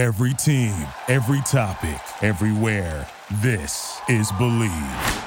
Every 0.00 0.32
team, 0.32 0.86
every 1.08 1.42
topic, 1.42 2.00
everywhere. 2.22 3.06
This 3.42 4.00
is 4.08 4.32
Bleav. 4.32 5.26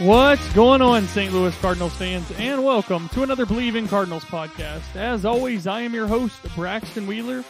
What's 0.00 0.52
going 0.54 0.82
on, 0.82 1.06
St. 1.06 1.32
Louis 1.32 1.56
Cardinals 1.60 1.94
fans, 1.94 2.28
and 2.36 2.64
welcome 2.64 3.08
to 3.10 3.22
another 3.22 3.46
Bleav 3.46 3.76
in 3.76 3.86
Cardinals 3.86 4.24
podcast. 4.24 4.96
As 4.96 5.24
always, 5.24 5.68
I 5.68 5.82
am 5.82 5.94
your 5.94 6.08
host, 6.08 6.40
Braxton 6.56 7.06
Wheeler. 7.06 7.44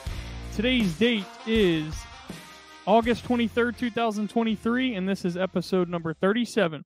Today's 0.52 0.92
date 0.98 1.24
is 1.46 1.94
August 2.88 3.28
23rd, 3.28 3.76
2023, 3.76 4.94
and 4.94 5.06
this 5.06 5.26
is 5.26 5.36
episode 5.36 5.90
number 5.90 6.14
37. 6.14 6.82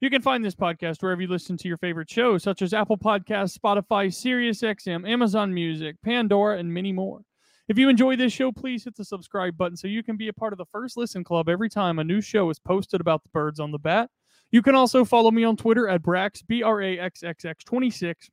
You 0.00 0.08
can 0.08 0.22
find 0.22 0.42
this 0.42 0.54
podcast 0.54 1.02
wherever 1.02 1.20
you 1.20 1.28
listen 1.28 1.58
to 1.58 1.68
your 1.68 1.76
favorite 1.76 2.08
shows, 2.08 2.42
such 2.42 2.62
as 2.62 2.72
Apple 2.72 2.96
Podcasts, 2.96 3.54
Spotify, 3.54 4.08
SiriusXM, 4.08 5.06
Amazon 5.06 5.52
Music, 5.52 5.96
Pandora, 6.02 6.56
and 6.56 6.72
many 6.72 6.92
more. 6.92 7.20
If 7.68 7.76
you 7.76 7.90
enjoy 7.90 8.16
this 8.16 8.32
show, 8.32 8.50
please 8.52 8.84
hit 8.84 8.96
the 8.96 9.04
subscribe 9.04 9.58
button 9.58 9.76
so 9.76 9.86
you 9.86 10.02
can 10.02 10.16
be 10.16 10.28
a 10.28 10.32
part 10.32 10.54
of 10.54 10.56
the 10.56 10.64
first 10.72 10.96
listen 10.96 11.24
club 11.24 11.50
every 11.50 11.68
time 11.68 11.98
a 11.98 12.04
new 12.04 12.22
show 12.22 12.48
is 12.48 12.58
posted 12.58 13.02
about 13.02 13.22
the 13.22 13.28
birds 13.28 13.60
on 13.60 13.70
the 13.70 13.78
bat. 13.78 14.08
You 14.50 14.62
can 14.62 14.74
also 14.74 15.04
follow 15.04 15.30
me 15.30 15.44
on 15.44 15.58
Twitter 15.58 15.88
at 15.88 16.02
Brax, 16.02 16.42
B 16.46 16.62
R 16.62 16.80
A 16.80 16.98
X 16.98 17.22
X 17.22 17.44
X 17.44 17.64
26, 17.64 18.30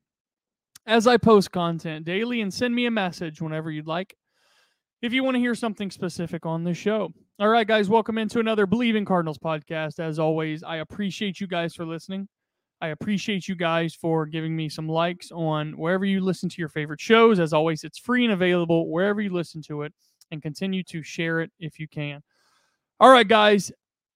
as 0.86 1.08
I 1.08 1.18
post 1.18 1.52
content 1.52 2.06
daily 2.06 2.40
and 2.40 2.54
send 2.54 2.74
me 2.74 2.86
a 2.86 2.92
message 2.92 3.42
whenever 3.42 3.70
you'd 3.70 3.86
like 3.86 4.16
if 5.02 5.14
you 5.14 5.24
want 5.24 5.36
to 5.36 5.40
hear 5.40 5.56
something 5.56 5.92
specific 5.92 6.46
on 6.46 6.64
the 6.64 6.74
show. 6.74 7.14
All 7.40 7.50
right, 7.50 7.68
guys, 7.68 7.90
welcome 7.90 8.18
into 8.18 8.40
another 8.40 8.66
Bleav 8.66 8.96
in 8.96 9.06
Cardinals 9.06 9.38
podcast. 9.38 10.00
As 10.00 10.20
always, 10.20 10.64
I 10.64 10.78
appreciate 10.78 11.40
you 11.40 11.48
guys 11.48 11.76
for 11.76 11.86
listening. 11.86 12.28
I 12.82 12.88
appreciate 12.88 13.48
you 13.48 13.56
guys 13.56 13.94
for 13.94 14.26
giving 14.26 14.56
me 14.56 14.70
some 14.70 14.88
likes 14.88 15.32
on 15.32 15.78
wherever 15.78 16.06
you 16.06 16.22
listen 16.22 16.50
to 16.50 16.62
your 16.62 16.70
favorite 16.70 17.02
shows. 17.02 17.40
As 17.40 17.54
always, 17.54 17.84
it's 17.84 17.98
free 17.98 18.24
and 18.24 18.34
available 18.34 18.90
wherever 18.90 19.22
you 19.22 19.34
listen 19.34 19.62
to 19.64 19.82
it, 19.84 19.94
and 20.32 20.42
continue 20.42 20.84
to 20.84 21.04
share 21.04 21.42
it 21.42 21.52
if 21.60 21.80
you 21.80 21.88
can. 21.88 22.22
All 23.00 23.12
right, 23.12 23.28
guys, 23.28 23.72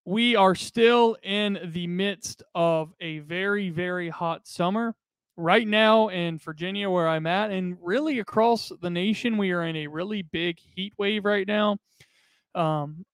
we 0.06 0.36
are 0.36 0.56
still 0.56 1.18
in 1.24 1.60
the 1.74 1.88
midst 1.88 2.42
of 2.56 2.94
a 3.02 3.20
very, 3.20 3.70
very 3.70 4.10
hot 4.10 4.48
summer. 4.48 4.96
Right 5.42 5.66
now 5.66 6.10
in 6.10 6.38
Virginia, 6.38 6.90
where 6.90 7.08
I'm 7.08 7.26
at, 7.26 7.50
and 7.50 7.78
really 7.82 8.20
across 8.20 8.74
the 8.82 8.90
nation, 8.90 9.38
we 9.38 9.52
are 9.52 9.64
in 9.64 9.78
a 9.78 9.88
really 9.88 10.22
big 10.22 10.60
heat 10.60 10.92
wave 10.98 11.24
right 11.24 11.48
now. 11.48 11.78
Um, 12.56 13.06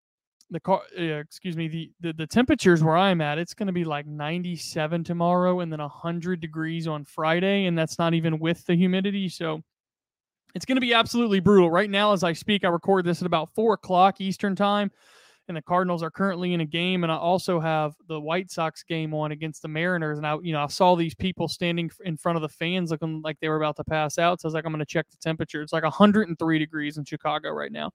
the 0.50 0.60
car, 0.60 0.82
excuse 0.98 1.56
me, 1.56 1.68
the, 1.68 1.92
the 2.00 2.14
the 2.14 2.26
temperatures 2.26 2.84
where 2.84 2.98
I'm 2.98 3.22
at, 3.22 3.38
it's 3.38 3.54
going 3.54 3.68
to 3.68 3.74
be 3.74 3.84
like 3.84 4.08
97 4.08 5.04
tomorrow, 5.04 5.60
and 5.60 5.72
then 5.72 5.80
100 5.80 6.40
degrees 6.40 6.88
on 6.88 7.06
Friday, 7.06 7.66
and 7.66 7.78
that's 7.78 8.00
not 8.00 8.16
even 8.16 8.40
with 8.40 8.66
the 8.66 8.74
humidity. 8.74 9.30
So 9.30 9.62
it's 10.56 10.66
going 10.66 10.78
to 10.78 10.82
be 10.82 10.96
absolutely 10.96 11.42
brutal. 11.42 11.70
Right 11.70 11.92
now, 11.92 12.14
as 12.14 12.24
I 12.24 12.34
speak, 12.34 12.66
I 12.66 12.70
record 12.70 13.06
this 13.06 13.22
at 13.22 13.28
about 13.28 13.54
four 13.54 13.76
o'clock 13.76 14.20
Eastern 14.20 14.56
time 14.56 14.90
and 15.48 15.56
the 15.56 15.62
Cardinals 15.62 16.02
are 16.02 16.10
currently 16.10 16.54
in 16.54 16.62
a 16.62 16.66
game. 16.66 17.04
And 17.04 17.12
I 17.12 17.18
also 17.18 17.60
have 17.60 17.94
the 18.08 18.20
White 18.20 18.50
Sox 18.50 18.84
game 18.84 19.14
on 19.14 19.32
against 19.32 19.62
the 19.62 19.68
Mariners. 19.68 20.18
And 20.18 20.26
I, 20.26 20.38
you 20.42 20.54
know, 20.54 20.64
I 20.64 20.68
saw 20.68 20.96
these 20.96 21.14
people 21.14 21.48
standing 21.48 21.92
in 22.04 22.18
front 22.18 22.36
of 22.36 22.42
the 22.42 22.50
fans 22.50 22.92
looking 22.92 23.22
like 23.24 23.40
they 23.40 23.50
were 23.50 23.58
about 23.58 23.76
to 23.78 23.84
pass 23.84 24.18
out. 24.18 24.42
So 24.42 24.48
I 24.48 24.50
was 24.50 24.54
like, 24.54 24.66
I'm 24.66 24.72
going 24.72 24.80
to 24.80 24.86
check 24.86 25.08
the 25.10 25.18
temperature. 25.18 25.62
It's 25.62 25.74
like 25.74 25.84
103 25.84 26.60
degrees 26.60 26.98
in 26.98 27.06
Chicago 27.06 27.52
right 27.52 27.72
now. 27.72 27.92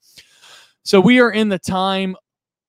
So 0.84 1.00
we 1.00 1.20
are 1.20 1.32
in 1.32 1.48
the 1.48 1.58
time, 1.58 2.16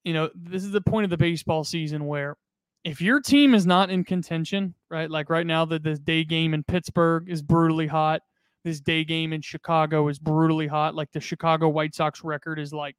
you 0.04 0.14
know, 0.14 0.30
this 0.36 0.64
is 0.64 0.72
the 0.72 0.82
point 0.82 1.04
of 1.04 1.10
the 1.10 1.18
baseball 1.18 1.64
season 1.64 2.06
where 2.06 2.36
if 2.84 3.02
your 3.02 3.22
team 3.22 3.54
is 3.54 3.66
not 3.66 3.92
in 3.92 4.04
contention, 4.04 4.74
right? 4.90 5.10
Like 5.10 5.30
right 5.30 5.46
now, 5.46 5.66
the 5.66 5.80
this 5.80 6.00
day 6.00 6.24
game 6.24 6.54
in 6.54 6.64
Pittsburgh 6.64 7.30
is 7.30 7.42
brutally 7.42 7.88
hot. 7.88 8.22
This 8.64 8.80
day 8.80 9.04
game 9.04 9.34
in 9.34 9.42
Chicago 9.42 10.08
is 10.08 10.20
brutally 10.20 10.68
hot. 10.68 10.96
Like 10.96 11.12
the 11.12 11.20
Chicago 11.20 11.70
White 11.70 11.96
Sox 11.96 12.24
record 12.24 12.60
is 12.60 12.74
like 12.74 12.96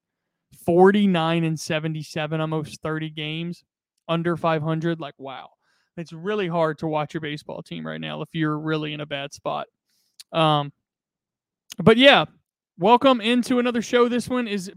49 0.64 1.44
and 1.44 1.58
77, 1.58 2.40
almost 2.40 2.82
30 2.82 3.10
games 3.10 3.64
under 4.08 4.36
500. 4.36 5.00
Like, 5.00 5.14
wow. 5.18 5.50
It's 5.96 6.12
really 6.12 6.48
hard 6.48 6.78
to 6.78 6.86
watch 6.86 7.12
your 7.12 7.20
baseball 7.20 7.62
team 7.62 7.86
right 7.86 8.00
now 8.00 8.22
if 8.22 8.28
you're 8.32 8.58
really 8.58 8.94
in 8.94 9.00
a 9.00 9.06
bad 9.06 9.34
spot. 9.34 9.66
Um, 10.32 10.72
but 11.78 11.96
yeah, 11.98 12.24
welcome 12.78 13.20
into 13.20 13.58
another 13.58 13.82
show. 13.82 14.08
This 14.08 14.28
one 14.28 14.48
is 14.48 14.72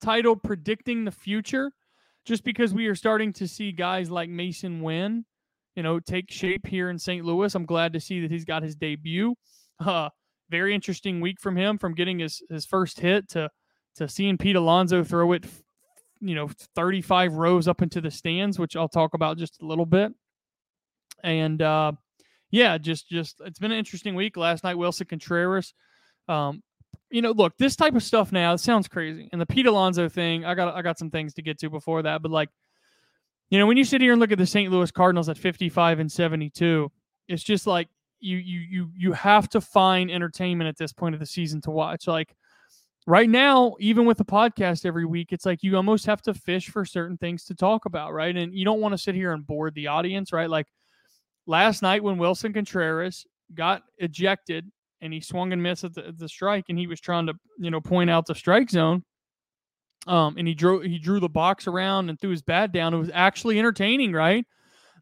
titled 0.00 0.42
Predicting 0.42 1.04
the 1.04 1.10
Future, 1.10 1.72
just 2.24 2.44
because 2.44 2.72
we 2.72 2.86
are 2.86 2.94
starting 2.94 3.32
to 3.34 3.48
see 3.48 3.72
guys 3.72 4.10
like 4.10 4.30
Masyn 4.30 4.82
Winn, 4.82 5.24
you 5.74 5.82
know, 5.82 5.98
take 5.98 6.30
shape 6.30 6.66
here 6.66 6.90
in 6.90 6.98
St. 6.98 7.24
Louis. 7.24 7.52
I'm 7.54 7.66
glad 7.66 7.92
to 7.94 8.00
see 8.00 8.20
that 8.20 8.30
he's 8.30 8.44
got 8.44 8.62
his 8.62 8.76
debut. 8.76 9.34
Uh, 9.80 10.08
very 10.48 10.76
interesting 10.76 11.20
week 11.20 11.40
from 11.40 11.56
him 11.56 11.76
from 11.76 11.92
getting 11.92 12.20
his, 12.20 12.40
his 12.48 12.64
first 12.64 13.00
hit 13.00 13.28
to 13.30 13.50
to 13.96 14.08
seeing 14.08 14.38
Pete 14.38 14.56
Alonso 14.56 15.04
throw 15.04 15.32
it, 15.32 15.44
you 16.20 16.34
know, 16.34 16.48
35 16.74 17.34
rows 17.34 17.68
up 17.68 17.82
into 17.82 18.00
the 18.00 18.10
stands, 18.10 18.58
which 18.58 18.76
I'll 18.76 18.88
talk 18.88 19.14
about 19.14 19.38
just 19.38 19.62
a 19.62 19.66
little 19.66 19.86
bit. 19.86 20.12
And 21.22 21.60
uh, 21.60 21.92
yeah, 22.50 22.78
just 22.78 23.08
just 23.08 23.40
it's 23.44 23.58
been 23.58 23.72
an 23.72 23.78
interesting 23.78 24.14
week. 24.14 24.36
Last 24.36 24.64
night, 24.64 24.76
Willson 24.76 25.08
Contreras. 25.08 25.74
Um, 26.28 26.62
you 27.10 27.22
know, 27.22 27.32
look, 27.32 27.56
this 27.58 27.76
type 27.76 27.94
of 27.94 28.02
stuff 28.02 28.32
now 28.32 28.54
it 28.54 28.58
sounds 28.58 28.88
crazy. 28.88 29.28
And 29.32 29.40
the 29.40 29.46
Pete 29.46 29.66
Alonso 29.66 30.08
thing, 30.08 30.44
I 30.44 30.54
got 30.54 30.74
I 30.74 30.82
got 30.82 30.98
some 30.98 31.10
things 31.10 31.34
to 31.34 31.42
get 31.42 31.58
to 31.60 31.70
before 31.70 32.02
that, 32.02 32.22
but 32.22 32.30
like, 32.30 32.48
you 33.50 33.58
know, 33.58 33.66
when 33.66 33.76
you 33.76 33.84
sit 33.84 34.00
here 34.00 34.12
and 34.12 34.20
look 34.20 34.32
at 34.32 34.38
the 34.38 34.46
St. 34.46 34.70
Louis 34.72 34.90
Cardinals 34.90 35.28
at 35.28 35.36
55 35.36 36.00
and 36.00 36.10
72, 36.10 36.90
it's 37.28 37.42
just 37.42 37.66
like 37.66 37.88
you 38.20 38.38
you 38.38 38.60
you 38.60 38.90
you 38.96 39.12
have 39.12 39.48
to 39.50 39.60
find 39.60 40.10
entertainment 40.10 40.68
at 40.68 40.78
this 40.78 40.92
point 40.92 41.14
of 41.14 41.20
the 41.20 41.26
season 41.26 41.60
to 41.62 41.70
watch. 41.70 42.06
Like 42.06 42.34
right 43.06 43.28
now, 43.28 43.74
even 43.80 44.06
with 44.06 44.18
the 44.18 44.24
podcast 44.24 44.86
every 44.86 45.04
week, 45.04 45.32
it's 45.32 45.46
like 45.46 45.62
you 45.62 45.76
almost 45.76 46.06
have 46.06 46.22
to 46.22 46.34
fish 46.34 46.68
for 46.70 46.84
certain 46.84 47.16
things 47.16 47.44
to 47.44 47.54
talk 47.54 47.84
about, 47.84 48.12
right? 48.12 48.36
And 48.36 48.54
you 48.54 48.64
don't 48.64 48.80
want 48.80 48.92
to 48.92 48.98
sit 48.98 49.14
here 49.14 49.32
and 49.32 49.46
board 49.46 49.74
the 49.74 49.88
audience, 49.88 50.32
right? 50.32 50.48
Like 50.48 50.66
last 51.46 51.82
night 51.82 52.02
when 52.02 52.18
Willson 52.18 52.54
Contreras 52.54 53.26
got 53.54 53.82
ejected 53.98 54.70
and 55.00 55.12
he 55.12 55.20
swung 55.20 55.52
and 55.52 55.62
missed 55.62 55.84
at 55.84 55.94
the, 55.94 56.14
the 56.16 56.28
strike 56.28 56.66
and 56.68 56.78
he 56.78 56.86
was 56.86 57.00
trying 57.00 57.26
to, 57.26 57.34
you 57.58 57.70
know, 57.70 57.80
point 57.80 58.10
out 58.10 58.26
the 58.26 58.34
strike 58.34 58.70
zone. 58.70 59.04
Um, 60.06 60.36
and 60.36 60.48
he 60.48 60.54
drew 60.54 60.80
he 60.80 60.98
drew 60.98 61.20
the 61.20 61.28
box 61.28 61.68
around 61.68 62.08
and 62.08 62.20
threw 62.20 62.30
his 62.30 62.42
bat 62.42 62.72
down. 62.72 62.92
It 62.92 62.98
was 62.98 63.10
actually 63.14 63.58
entertaining, 63.60 64.12
right? 64.12 64.44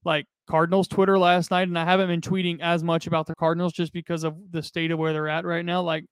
Like 0.05 0.27
Cardinals 0.47 0.89
Twitter 0.89 1.19
last 1.19 1.51
night, 1.51 1.69
and 1.69 1.79
I 1.79 1.87
haven't 1.87 2.09
been 2.09 2.21
tweeting 2.21 2.61
as 2.61 2.83
much 2.83 3.07
about 3.07 3.27
the 3.27 3.35
Cardinals 3.35 3.73
just 3.73 3.95
because 3.95 4.25
of 4.25 4.37
the 4.51 4.63
state 4.63 4.91
of 4.91 4.99
where 4.99 5.15
they're 5.15 5.29
at 5.29 5.47
right 5.47 5.65
now. 5.65 5.81
Like 5.81 6.05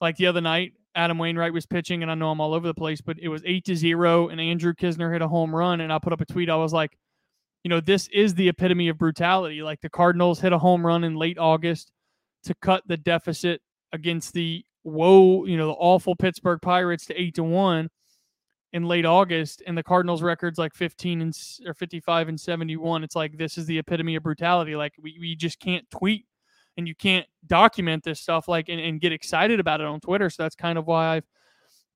like 0.00 0.16
the 0.16 0.26
other 0.26 0.40
night, 0.40 0.72
Adam 0.94 1.18
Wainwright 1.18 1.52
was 1.52 1.66
pitching, 1.66 2.02
and 2.02 2.10
I 2.10 2.14
know 2.14 2.30
I'm 2.30 2.40
all 2.40 2.54
over 2.54 2.66
the 2.66 2.74
place, 2.74 3.00
but 3.00 3.18
it 3.18 3.28
was 3.28 3.42
eight 3.44 3.64
to 3.66 3.76
zero, 3.76 4.28
and 4.28 4.40
Andrew 4.40 4.72
Knizner 4.72 5.12
hit 5.12 5.22
a 5.22 5.28
home 5.28 5.54
run, 5.54 5.80
and 5.80 5.92
I 5.92 5.98
put 5.98 6.12
up 6.12 6.20
a 6.20 6.26
tweet. 6.26 6.50
I 6.50 6.56
was 6.56 6.72
like, 6.72 6.98
you 7.64 7.68
know, 7.68 7.80
this 7.80 8.08
is 8.08 8.34
the 8.34 8.48
epitome 8.48 8.88
of 8.88 8.98
brutality. 8.98 9.62
Like 9.62 9.80
the 9.80 9.90
Cardinals 9.90 10.40
hit 10.40 10.52
a 10.52 10.58
home 10.58 10.84
run 10.86 11.04
in 11.04 11.16
late 11.16 11.38
August 11.38 11.90
to 12.44 12.54
cut 12.54 12.82
the 12.86 12.96
deficit 12.96 13.60
against 13.92 14.32
the 14.32 14.64
whoa, 14.82 15.44
you 15.44 15.56
know, 15.56 15.66
the 15.66 15.72
awful 15.72 16.16
Pittsburgh 16.16 16.60
Pirates 16.62 17.06
to 17.06 17.20
eight 17.20 17.34
to 17.34 17.44
one 17.44 17.88
in 18.72 18.84
late 18.84 19.06
August, 19.06 19.62
and 19.66 19.76
the 19.76 19.82
Cardinals 19.82 20.22
records 20.22 20.58
like 20.58 20.74
15 20.74 21.22
and 21.22 21.38
or 21.66 21.74
55 21.74 22.28
and 22.28 22.40
71. 22.40 23.02
It's 23.02 23.16
like 23.16 23.36
this 23.38 23.58
is 23.58 23.66
the 23.66 23.78
epitome 23.78 24.16
of 24.16 24.22
brutality. 24.22 24.76
Like 24.76 24.92
we, 25.00 25.16
we 25.20 25.34
just 25.34 25.58
can't 25.58 25.88
tweet 25.90 26.26
and 26.78 26.88
you 26.88 26.94
can't 26.94 27.26
document 27.46 28.04
this 28.04 28.20
stuff 28.20 28.48
like 28.48 28.70
and, 28.70 28.80
and 28.80 29.00
get 29.00 29.12
excited 29.12 29.60
about 29.60 29.80
it 29.80 29.86
on 29.86 30.00
Twitter. 30.00 30.30
So 30.30 30.44
that's 30.44 30.54
kind 30.54 30.78
of 30.78 30.86
why 30.86 31.16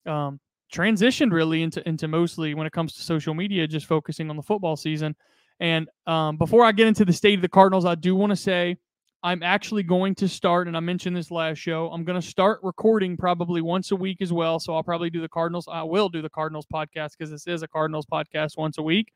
I've 0.06 0.12
um, 0.12 0.41
transitioned 0.75 1.32
really 1.32 1.62
into 1.62 1.87
into 1.88 2.09
mostly 2.09 2.53
when 2.53 2.66
it 2.66 2.72
comes 2.72 2.94
to 2.97 3.03
social 3.03 3.32
media, 3.32 3.66
just 3.66 3.87
focusing 3.87 4.28
on 4.28 4.37
the 4.37 4.43
football 4.43 4.76
season. 4.76 5.17
And 5.61 5.88
um, 6.06 6.37
before 6.37 6.64
I 6.64 6.73
get 6.73 6.88
into 6.88 7.05
the 7.05 7.12
state 7.12 7.37
of 7.38 7.43
the 7.43 7.49
Cardinals, 7.49 7.84
I 7.84 7.94
do 7.94 8.17
want 8.17 8.31
to 8.31 8.37
say 8.37 8.76
I'm 9.23 9.44
actually 9.44 9.84
going 9.84 10.17
to 10.17 10.29
start, 10.29 10.67
and 10.67 10.76
I 10.76 10.81
mentioned 10.81 11.17
this 11.17 11.31
last 11.31 11.58
show. 11.58 11.88
I'm 11.93 12.02
going 12.02 12.20
to 12.20 12.26
start 12.26 12.58
recording 12.64 13.17
probably 13.17 13.61
once 13.61 13.93
a 13.93 13.96
week 13.96 14.20
as 14.20 14.32
well. 14.32 14.58
So 14.58 14.75
I'll 14.75 14.82
probably 14.82 15.11
do 15.11 15.20
the 15.20 15.29
Cardinals. 15.29 15.69
I 15.70 15.84
will 15.84 16.08
do 16.08 16.23
the 16.23 16.31
Cardinals 16.31 16.67
podcast 16.73 17.11
because 17.17 17.31
this 17.31 17.46
is 17.46 17.62
a 17.62 17.69
Cardinals 17.69 18.06
podcast 18.06 18.56
once 18.56 18.79
a 18.79 18.82
week. 18.82 19.12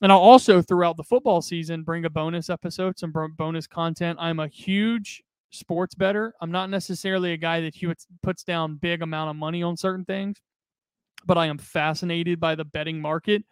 And 0.00 0.12
I'll 0.12 0.18
also 0.18 0.62
throughout 0.62 0.96
the 0.96 1.02
football 1.02 1.42
season 1.42 1.82
bring 1.82 2.04
a 2.04 2.10
bonus 2.10 2.50
episode, 2.50 2.98
some 2.98 3.12
bonus 3.36 3.66
content. 3.66 4.18
I'm 4.20 4.38
a 4.38 4.46
huge 4.46 5.22
sports 5.50 5.94
bettor. 5.94 6.34
I'm 6.40 6.52
not 6.52 6.70
necessarily 6.70 7.32
a 7.32 7.36
guy 7.36 7.60
that 7.62 7.74
puts 8.22 8.44
down 8.44 8.76
big 8.76 9.02
amount 9.02 9.30
of 9.30 9.36
money 9.36 9.62
on 9.62 9.76
certain 9.76 10.04
things, 10.04 10.40
but 11.26 11.36
I 11.36 11.46
am 11.46 11.58
fascinated 11.58 12.38
by 12.38 12.54
the 12.54 12.64
betting 12.64 13.00
market, 13.00 13.42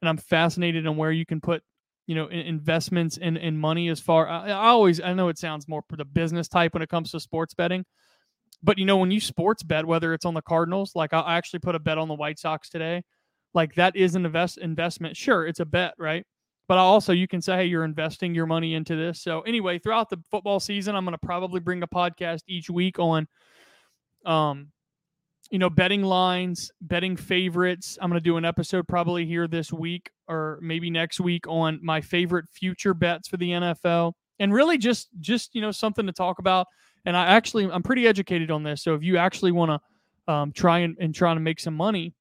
and 0.00 0.08
I'm 0.08 0.16
fascinated 0.16 0.86
on 0.86 0.96
where 0.96 1.12
you 1.12 1.24
can 1.24 1.40
put, 1.40 1.62
you 2.06 2.14
know, 2.16 2.26
investments 2.26 3.16
in 3.18 3.36
in 3.36 3.56
money. 3.56 3.88
As 3.88 4.00
far 4.00 4.28
I, 4.28 4.48
I 4.48 4.68
always 4.68 5.00
I 5.00 5.12
know 5.12 5.28
it 5.28 5.38
sounds 5.38 5.68
more 5.68 5.82
for 5.88 5.96
the 5.96 6.04
business 6.04 6.48
type 6.48 6.74
when 6.74 6.82
it 6.82 6.88
comes 6.88 7.12
to 7.12 7.20
sports 7.20 7.54
betting, 7.54 7.84
but 8.64 8.78
you 8.78 8.84
know 8.84 8.96
when 8.96 9.12
you 9.12 9.20
sports 9.20 9.62
bet, 9.62 9.86
whether 9.86 10.12
it's 10.12 10.24
on 10.24 10.34
the 10.34 10.42
Cardinals, 10.42 10.92
like 10.96 11.12
I 11.12 11.36
actually 11.36 11.60
put 11.60 11.76
a 11.76 11.78
bet 11.78 11.98
on 11.98 12.08
the 12.08 12.14
White 12.14 12.40
Sox 12.40 12.68
today 12.68 13.04
like 13.54 13.74
that 13.76 13.96
is 13.96 14.14
an 14.16 14.26
invest 14.26 14.58
investment. 14.58 15.16
Sure, 15.16 15.46
it's 15.46 15.60
a 15.60 15.64
bet, 15.64 15.94
right? 15.98 16.26
But 16.66 16.78
also 16.78 17.12
you 17.12 17.28
can 17.28 17.40
say, 17.40 17.56
hey, 17.56 17.64
you're 17.66 17.84
investing 17.84 18.34
your 18.34 18.46
money 18.46 18.74
into 18.74 18.96
this. 18.96 19.20
So 19.20 19.42
anyway, 19.42 19.78
throughout 19.78 20.10
the 20.10 20.18
football 20.30 20.60
season, 20.60 20.96
I'm 20.96 21.04
going 21.04 21.12
to 21.12 21.18
probably 21.18 21.60
bring 21.60 21.82
a 21.82 21.86
podcast 21.86 22.40
each 22.48 22.70
week 22.70 22.98
on, 22.98 23.28
um, 24.24 24.68
you 25.50 25.58
know, 25.58 25.68
betting 25.68 26.02
lines, 26.02 26.72
betting 26.80 27.16
favorites. 27.16 27.98
I'm 28.00 28.08
going 28.10 28.20
to 28.20 28.24
do 28.24 28.38
an 28.38 28.46
episode 28.46 28.88
probably 28.88 29.26
here 29.26 29.46
this 29.46 29.72
week 29.72 30.10
or 30.26 30.58
maybe 30.62 30.90
next 30.90 31.20
week 31.20 31.46
on 31.46 31.78
my 31.82 32.00
favorite 32.00 32.46
future 32.50 32.94
bets 32.94 33.28
for 33.28 33.36
the 33.36 33.50
NFL, 33.50 34.14
and 34.38 34.52
really 34.52 34.78
just 34.78 35.08
just 35.20 35.54
you 35.54 35.60
know 35.60 35.70
something 35.70 36.06
to 36.06 36.12
talk 36.12 36.38
about. 36.38 36.66
And 37.04 37.16
I 37.16 37.26
actually 37.26 37.70
I'm 37.70 37.82
pretty 37.82 38.06
educated 38.06 38.50
on 38.50 38.62
this, 38.62 38.82
so 38.82 38.94
if 38.94 39.02
you 39.02 39.18
actually 39.18 39.52
want 39.52 39.70
to 40.26 40.32
um, 40.32 40.52
try 40.52 40.78
and, 40.78 40.96
and 40.98 41.14
trying 41.14 41.36
to 41.36 41.40
make 41.40 41.60
some 41.60 41.74
money, 41.74 42.14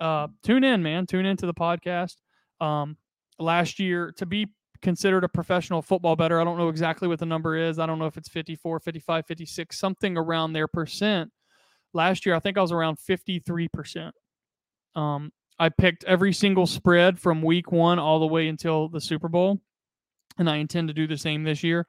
uh, 0.00 0.28
tune 0.42 0.64
in, 0.64 0.82
man. 0.82 1.06
Tune 1.06 1.26
into 1.26 1.46
the 1.46 1.54
podcast. 1.54 2.16
Um, 2.60 2.96
last 3.38 3.78
year 3.78 4.12
to 4.16 4.26
be 4.26 4.46
considered 4.82 5.24
a 5.24 5.28
professional 5.28 5.82
football 5.82 6.16
bettor. 6.16 6.40
I 6.40 6.44
don't 6.44 6.58
know 6.58 6.68
exactly 6.68 7.08
what 7.08 7.18
the 7.18 7.26
number 7.26 7.56
is. 7.56 7.78
I 7.78 7.86
don't 7.86 7.98
know 7.98 8.06
if 8.06 8.16
it's 8.16 8.28
54, 8.28 8.80
55, 8.80 9.26
56, 9.26 9.78
something 9.78 10.16
around 10.16 10.52
there 10.52 10.68
percent. 10.68 11.30
Last 11.92 12.26
year, 12.26 12.34
I 12.34 12.40
think 12.40 12.58
I 12.58 12.62
was 12.62 12.72
around 12.72 12.98
53%. 12.98 14.10
Um, 14.94 15.32
I 15.58 15.70
picked 15.70 16.04
every 16.04 16.32
single 16.32 16.66
spread 16.66 17.18
from 17.18 17.42
week 17.42 17.72
one 17.72 17.98
all 17.98 18.20
the 18.20 18.26
way 18.26 18.48
until 18.48 18.88
the 18.88 19.00
Super 19.00 19.28
Bowl, 19.28 19.60
and 20.38 20.50
I 20.50 20.56
intend 20.56 20.88
to 20.88 20.94
do 20.94 21.06
the 21.06 21.16
same 21.16 21.44
this 21.44 21.62
year. 21.62 21.86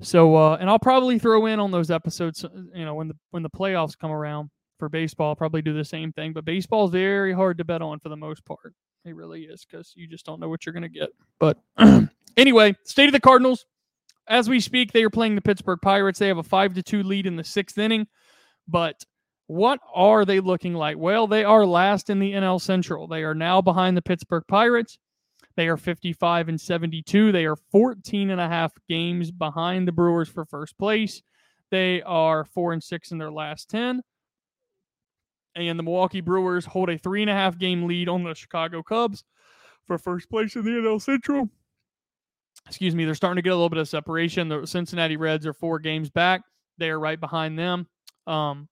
So, 0.00 0.36
uh, 0.36 0.56
and 0.60 0.70
I'll 0.70 0.78
probably 0.78 1.18
throw 1.18 1.46
in 1.46 1.58
on 1.60 1.70
those 1.70 1.90
episodes, 1.90 2.44
uh, 2.44 2.48
you 2.74 2.84
know, 2.84 2.94
when 2.94 3.08
the 3.08 3.16
when 3.30 3.42
the 3.42 3.50
playoffs 3.50 3.98
come 3.98 4.10
around 4.10 4.50
for 4.82 4.88
baseball, 4.88 5.36
probably 5.36 5.62
do 5.62 5.72
the 5.72 5.84
same 5.84 6.12
thing. 6.12 6.32
But 6.32 6.44
baseball 6.44 6.86
is 6.86 6.90
very 6.90 7.32
hard 7.32 7.56
to 7.58 7.64
bet 7.64 7.82
on 7.82 8.00
for 8.00 8.08
the 8.08 8.16
most 8.16 8.44
part. 8.44 8.74
It 9.04 9.14
really 9.14 9.42
is 9.42 9.64
because 9.64 9.92
you 9.94 10.08
just 10.08 10.26
don't 10.26 10.40
know 10.40 10.48
what 10.48 10.66
you're 10.66 10.72
going 10.72 10.82
to 10.82 10.88
get. 10.88 11.10
But 11.38 11.60
anyway, 12.36 12.74
state 12.82 13.06
of 13.06 13.12
the 13.12 13.20
Cardinals. 13.20 13.64
As 14.26 14.48
we 14.48 14.58
speak, 14.58 14.90
they 14.90 15.04
are 15.04 15.10
playing 15.10 15.36
the 15.36 15.40
Pittsburgh 15.40 15.78
Pirates. 15.80 16.18
They 16.18 16.26
have 16.26 16.38
a 16.38 16.42
five 16.42 16.74
to 16.74 16.82
two 16.82 17.04
lead 17.04 17.28
in 17.28 17.36
the 17.36 17.44
sixth 17.44 17.78
inning. 17.78 18.08
But 18.66 19.04
what 19.46 19.78
are 19.94 20.24
they 20.24 20.40
looking 20.40 20.74
like? 20.74 20.98
Well, 20.98 21.28
they 21.28 21.44
are 21.44 21.64
last 21.64 22.10
in 22.10 22.18
the 22.18 22.32
NL 22.32 22.60
Central. 22.60 23.06
They 23.06 23.22
are 23.22 23.36
now 23.36 23.62
behind 23.62 23.96
the 23.96 24.02
Pittsburgh 24.02 24.42
Pirates. 24.48 24.98
They 25.54 25.68
are 25.68 25.76
55 25.76 26.48
and 26.48 26.60
72. 26.60 27.30
They 27.30 27.46
are 27.46 27.56
14 27.70 28.30
and 28.30 28.40
a 28.40 28.48
half 28.48 28.72
games 28.88 29.30
behind 29.30 29.86
the 29.86 29.92
Brewers 29.92 30.28
for 30.28 30.44
first 30.44 30.76
place. 30.76 31.22
They 31.70 32.02
are 32.02 32.46
four 32.46 32.72
and 32.72 32.82
six 32.82 33.12
in 33.12 33.18
their 33.18 33.30
last 33.30 33.70
10 33.70 34.02
and 35.54 35.78
the 35.78 35.82
Milwaukee 35.82 36.20
Brewers 36.20 36.64
hold 36.64 36.90
a 36.90 36.98
three 36.98 37.22
and 37.22 37.30
a 37.30 37.34
half 37.34 37.58
game 37.58 37.86
lead 37.86 38.08
on 38.08 38.24
the 38.24 38.34
Chicago 38.34 38.82
Cubs 38.82 39.24
for 39.86 39.98
first 39.98 40.30
place 40.30 40.56
in 40.56 40.64
the 40.64 40.70
NL 40.70 41.00
Central. 41.00 41.48
Excuse 42.66 42.94
me, 42.94 43.04
they're 43.04 43.14
starting 43.14 43.36
to 43.36 43.42
get 43.42 43.50
a 43.50 43.56
little 43.56 43.68
bit 43.68 43.78
of 43.78 43.88
separation. 43.88 44.48
The 44.48 44.66
Cincinnati 44.66 45.16
Reds 45.16 45.46
are 45.46 45.52
four 45.52 45.78
games 45.78 46.10
back. 46.10 46.42
They 46.78 46.90
are 46.90 47.00
right 47.00 47.18
behind 47.18 47.58
them. 47.58 47.86
Um, 48.26 48.68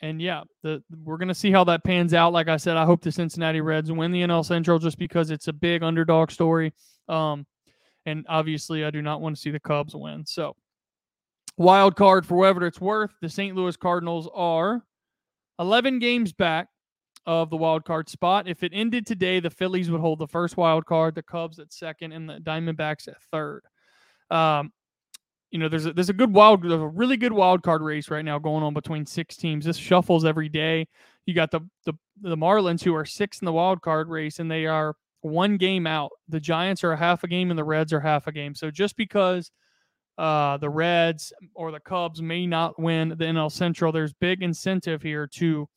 and 0.00 0.20
yeah, 0.20 0.42
the, 0.62 0.82
we're 1.02 1.16
going 1.16 1.28
to 1.28 1.34
see 1.34 1.50
how 1.50 1.64
that 1.64 1.82
pans 1.82 2.14
out. 2.14 2.32
Like 2.32 2.48
I 2.48 2.56
said, 2.56 2.76
I 2.76 2.84
hope 2.84 3.02
the 3.02 3.10
Cincinnati 3.10 3.60
Reds 3.60 3.90
win 3.90 4.12
the 4.12 4.22
NL 4.22 4.44
Central 4.44 4.78
just 4.78 4.98
because 4.98 5.30
it's 5.30 5.48
a 5.48 5.52
big 5.52 5.82
underdog 5.82 6.30
story. 6.30 6.72
Um, 7.08 7.46
and 8.06 8.24
obviously, 8.28 8.84
I 8.84 8.90
do 8.90 9.02
not 9.02 9.20
want 9.20 9.34
to 9.34 9.40
see 9.40 9.50
the 9.50 9.60
Cubs 9.60 9.94
win. 9.94 10.26
So, 10.26 10.56
wild 11.56 11.96
card 11.96 12.26
for 12.26 12.36
whatever 12.36 12.66
it's 12.66 12.80
worth, 12.80 13.12
the 13.22 13.28
St. 13.28 13.56
Louis 13.56 13.76
Cardinals 13.76 14.28
are 14.34 14.82
11 15.58 15.98
games 15.98 16.32
back 16.32 16.68
of 17.26 17.50
the 17.50 17.56
wild 17.56 17.84
card 17.84 18.08
spot. 18.08 18.48
If 18.48 18.62
it 18.62 18.72
ended 18.74 19.06
today, 19.06 19.40
the 19.40 19.50
Phillies 19.50 19.90
would 19.90 20.00
hold 20.00 20.18
the 20.18 20.26
first 20.26 20.56
wild 20.56 20.86
card, 20.86 21.14
the 21.14 21.22
Cubs 21.22 21.58
at 21.58 21.72
second, 21.72 22.12
and 22.12 22.28
the 22.28 22.38
Diamondbacks 22.38 23.08
at 23.08 23.20
third. 23.32 23.62
Um, 24.30 24.72
you 25.50 25.58
know, 25.58 25.68
there's 25.68 25.86
a, 25.86 25.92
there's 25.92 26.10
a 26.10 26.14
good 26.14 26.34
wild, 26.34 26.62
there's 26.62 26.72
a 26.72 26.86
really 26.86 27.16
good 27.16 27.32
wild 27.32 27.62
card 27.62 27.80
race 27.80 28.10
right 28.10 28.24
now 28.24 28.38
going 28.38 28.64
on 28.64 28.74
between 28.74 29.06
six 29.06 29.36
teams. 29.36 29.64
This 29.64 29.76
shuffles 29.76 30.24
every 30.24 30.48
day. 30.48 30.88
You 31.26 31.34
got 31.34 31.50
the 31.50 31.60
the 31.86 31.94
the 32.20 32.36
Marlins 32.36 32.82
who 32.82 32.94
are 32.94 33.04
six 33.04 33.40
in 33.40 33.46
the 33.46 33.52
wild 33.52 33.80
card 33.80 34.08
race, 34.08 34.40
and 34.40 34.50
they 34.50 34.66
are 34.66 34.96
one 35.20 35.56
game 35.56 35.86
out. 35.86 36.10
The 36.28 36.40
Giants 36.40 36.84
are 36.84 36.92
a 36.92 36.96
half 36.96 37.24
a 37.24 37.28
game, 37.28 37.50
and 37.50 37.58
the 37.58 37.64
Reds 37.64 37.92
are 37.92 38.00
half 38.00 38.26
a 38.26 38.32
game. 38.32 38.54
So 38.54 38.70
just 38.70 38.96
because 38.96 39.50
uh, 40.16 40.56
the 40.58 40.70
Reds 40.70 41.32
or 41.54 41.72
the 41.72 41.80
Cubs 41.80 42.22
may 42.22 42.46
not 42.46 42.78
win 42.78 43.10
the 43.10 43.24
NL 43.24 43.50
Central, 43.50 43.92
there's 43.92 44.12
big 44.14 44.42
incentive 44.42 45.02
here 45.02 45.26
to 45.34 45.68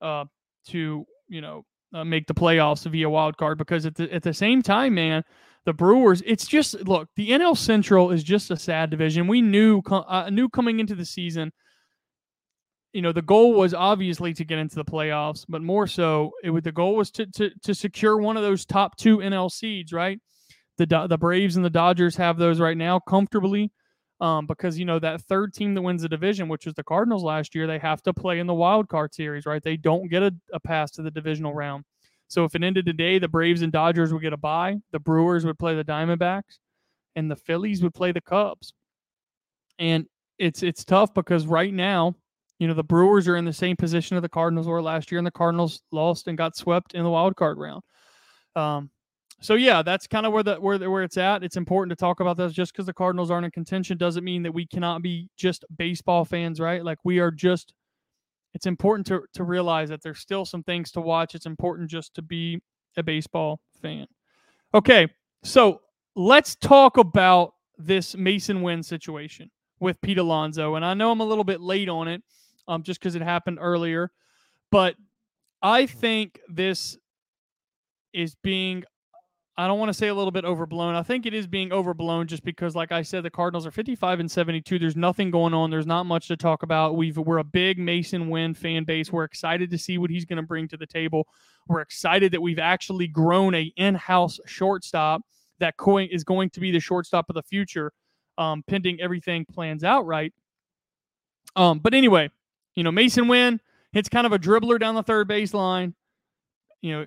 uh, 0.00 0.24
to 0.68 1.04
you 1.28 1.40
know 1.40 1.64
uh, 1.92 2.04
make 2.04 2.26
the 2.26 2.34
playoffs 2.34 2.88
via 2.88 3.08
wild 3.08 3.36
card 3.36 3.58
because 3.58 3.86
at 3.86 3.94
the 3.94 4.12
at 4.12 4.22
the 4.22 4.34
same 4.34 4.62
time, 4.62 4.94
man, 4.94 5.24
the 5.64 5.72
Brewers. 5.72 6.22
It's 6.24 6.46
just 6.46 6.74
look, 6.86 7.08
the 7.16 7.30
NL 7.30 7.56
Central 7.56 8.10
is 8.10 8.22
just 8.22 8.50
a 8.50 8.56
sad 8.56 8.90
division. 8.90 9.26
We 9.26 9.42
knew 9.42 9.82
uh, 9.90 10.30
knew 10.30 10.48
coming 10.48 10.80
into 10.80 10.94
the 10.94 11.04
season. 11.04 11.52
You 12.92 13.00
know, 13.00 13.12
the 13.12 13.22
goal 13.22 13.54
was 13.54 13.72
obviously 13.72 14.34
to 14.34 14.44
get 14.44 14.58
into 14.58 14.76
the 14.76 14.84
playoffs, 14.84 15.46
but 15.48 15.62
more 15.62 15.86
so, 15.86 16.32
it 16.44 16.50
would 16.50 16.64
the 16.64 16.72
goal 16.72 16.96
was 16.96 17.10
to 17.12 17.26
to 17.26 17.50
to 17.62 17.74
secure 17.74 18.18
one 18.18 18.36
of 18.36 18.42
those 18.42 18.64
top 18.64 18.96
two 18.96 19.18
NL 19.18 19.50
seeds, 19.50 19.92
right? 19.92 20.20
The 20.78 21.06
the 21.08 21.18
Braves 21.18 21.56
and 21.56 21.64
the 21.64 21.70
Dodgers 21.70 22.16
have 22.16 22.38
those 22.38 22.60
right 22.60 22.76
now 22.76 22.98
comfortably. 22.98 23.70
Um, 24.20 24.46
because 24.46 24.78
you 24.78 24.84
know 24.84 25.00
that 25.00 25.20
third 25.22 25.52
team 25.52 25.74
that 25.74 25.82
wins 25.82 26.02
the 26.02 26.08
division, 26.08 26.48
which 26.48 26.64
was 26.64 26.74
the 26.74 26.84
Cardinals 26.84 27.24
last 27.24 27.56
year, 27.56 27.66
they 27.66 27.80
have 27.80 28.02
to 28.02 28.14
play 28.14 28.38
in 28.38 28.46
the 28.46 28.54
wild 28.54 28.88
card 28.88 29.12
series, 29.12 29.46
right? 29.46 29.60
They 29.60 29.76
don't 29.76 30.08
get 30.08 30.22
a, 30.22 30.32
a 30.52 30.60
pass 30.60 30.92
to 30.92 31.02
the 31.02 31.10
divisional 31.10 31.52
round. 31.52 31.84
So 32.28 32.44
if 32.44 32.54
it 32.54 32.62
ended 32.62 32.86
today, 32.86 33.18
the 33.18 33.26
Braves 33.26 33.62
and 33.62 33.72
Dodgers 33.72 34.12
would 34.12 34.22
get 34.22 34.32
a 34.32 34.36
bye, 34.36 34.76
the 34.92 35.00
Brewers 35.00 35.44
would 35.44 35.58
play 35.58 35.74
the 35.74 35.84
Diamondbacks, 35.84 36.58
and 37.16 37.28
the 37.28 37.36
Phillies 37.36 37.82
would 37.82 37.94
play 37.94 38.12
the 38.12 38.20
Cubs. 38.20 38.72
And 39.80 40.06
it's 40.38 40.62
it's 40.62 40.84
tough 40.84 41.12
because 41.14 41.46
right 41.46 41.74
now, 41.74 42.14
you 42.60 42.68
know, 42.68 42.74
the 42.74 42.84
Brewers 42.84 43.26
are 43.26 43.36
in 43.36 43.44
the 43.44 43.52
same 43.52 43.76
position 43.76 44.16
of 44.16 44.22
the 44.22 44.28
Cardinals 44.28 44.68
were 44.68 44.80
last 44.80 45.10
year, 45.10 45.18
and 45.18 45.26
the 45.26 45.32
Cardinals 45.32 45.82
lost 45.90 46.28
and 46.28 46.38
got 46.38 46.56
swept 46.56 46.94
in 46.94 47.02
the 47.02 47.10
wild 47.10 47.34
card 47.34 47.58
round. 47.58 47.82
Um, 48.54 48.90
so 49.42 49.54
yeah, 49.54 49.82
that's 49.82 50.06
kind 50.06 50.24
of 50.24 50.32
where 50.32 50.44
the 50.44 50.54
where 50.56 50.78
where 50.88 51.02
it's 51.02 51.16
at. 51.16 51.42
It's 51.42 51.56
important 51.56 51.90
to 51.90 52.00
talk 52.00 52.20
about 52.20 52.36
this. 52.36 52.52
Just 52.52 52.72
because 52.72 52.86
the 52.86 52.94
Cardinals 52.94 53.30
aren't 53.30 53.44
in 53.44 53.50
contention 53.50 53.98
doesn't 53.98 54.22
mean 54.22 54.44
that 54.44 54.52
we 54.52 54.66
cannot 54.66 55.02
be 55.02 55.28
just 55.36 55.64
baseball 55.76 56.24
fans, 56.24 56.60
right? 56.60 56.84
Like 56.84 56.98
we 57.04 57.18
are 57.18 57.30
just. 57.30 57.74
It's 58.54 58.66
important 58.66 59.06
to 59.08 59.22
to 59.34 59.44
realize 59.44 59.88
that 59.88 60.02
there's 60.02 60.20
still 60.20 60.44
some 60.44 60.62
things 60.62 60.92
to 60.92 61.00
watch. 61.00 61.34
It's 61.34 61.46
important 61.46 61.90
just 61.90 62.14
to 62.14 62.22
be 62.22 62.60
a 62.96 63.02
baseball 63.02 63.60
fan. 63.80 64.06
Okay, 64.74 65.08
so 65.42 65.80
let's 66.14 66.54
talk 66.54 66.96
about 66.96 67.54
this 67.78 68.14
Masyn 68.14 68.62
Winn 68.62 68.82
situation 68.82 69.50
with 69.80 70.00
Pete 70.02 70.18
Alonso, 70.18 70.76
and 70.76 70.84
I 70.84 70.94
know 70.94 71.10
I'm 71.10 71.20
a 71.20 71.24
little 71.24 71.44
bit 71.44 71.60
late 71.60 71.88
on 71.88 72.06
it, 72.06 72.22
um, 72.68 72.82
just 72.82 73.00
because 73.00 73.16
it 73.16 73.22
happened 73.22 73.58
earlier, 73.60 74.12
but 74.70 74.94
I 75.62 75.86
think 75.86 76.38
this 76.48 76.96
is 78.12 78.36
being 78.42 78.84
I 79.58 79.66
don't 79.66 79.78
want 79.78 79.90
to 79.90 79.94
say 79.94 80.08
a 80.08 80.14
little 80.14 80.30
bit 80.30 80.46
overblown. 80.46 80.94
I 80.94 81.02
think 81.02 81.26
it 81.26 81.34
is 81.34 81.46
being 81.46 81.72
overblown 81.72 82.26
just 82.26 82.42
because, 82.42 82.74
like 82.74 82.90
I 82.90 83.02
said, 83.02 83.22
the 83.22 83.30
Cardinals 83.30 83.66
are 83.66 83.70
55 83.70 84.20
and 84.20 84.30
72. 84.30 84.78
There's 84.78 84.96
nothing 84.96 85.30
going 85.30 85.52
on. 85.52 85.70
There's 85.70 85.86
not 85.86 86.04
much 86.04 86.28
to 86.28 86.38
talk 86.38 86.62
about. 86.62 86.96
We've 86.96 87.18
we're 87.18 87.36
a 87.36 87.44
big 87.44 87.78
Masyn 87.78 88.30
Winn 88.30 88.54
fan 88.54 88.84
base. 88.84 89.12
We're 89.12 89.24
excited 89.24 89.70
to 89.70 89.78
see 89.78 89.98
what 89.98 90.08
he's 90.08 90.24
going 90.24 90.38
to 90.38 90.42
bring 90.42 90.68
to 90.68 90.78
the 90.78 90.86
table. 90.86 91.26
We're 91.68 91.82
excited 91.82 92.32
that 92.32 92.40
we've 92.40 92.58
actually 92.58 93.08
grown 93.08 93.54
a 93.54 93.72
in-house 93.76 94.40
shortstop 94.46 95.20
that 95.58 95.74
is 96.10 96.24
going 96.24 96.50
to 96.50 96.60
be 96.60 96.70
the 96.70 96.80
shortstop 96.80 97.28
of 97.28 97.34
the 97.34 97.42
future, 97.42 97.92
um, 98.38 98.64
pending 98.66 99.00
everything 99.02 99.44
plans 99.44 99.84
out 99.84 100.06
right. 100.06 100.32
Um, 101.56 101.78
but 101.78 101.92
anyway, 101.92 102.30
you 102.74 102.82
know, 102.82 102.90
Masyn 102.90 103.28
Winn 103.28 103.60
hits 103.92 104.08
kind 104.08 104.26
of 104.26 104.32
a 104.32 104.38
dribbler 104.38 104.80
down 104.80 104.94
the 104.94 105.02
third 105.02 105.28
baseline. 105.28 105.92
You 106.80 106.92
know, 106.92 107.06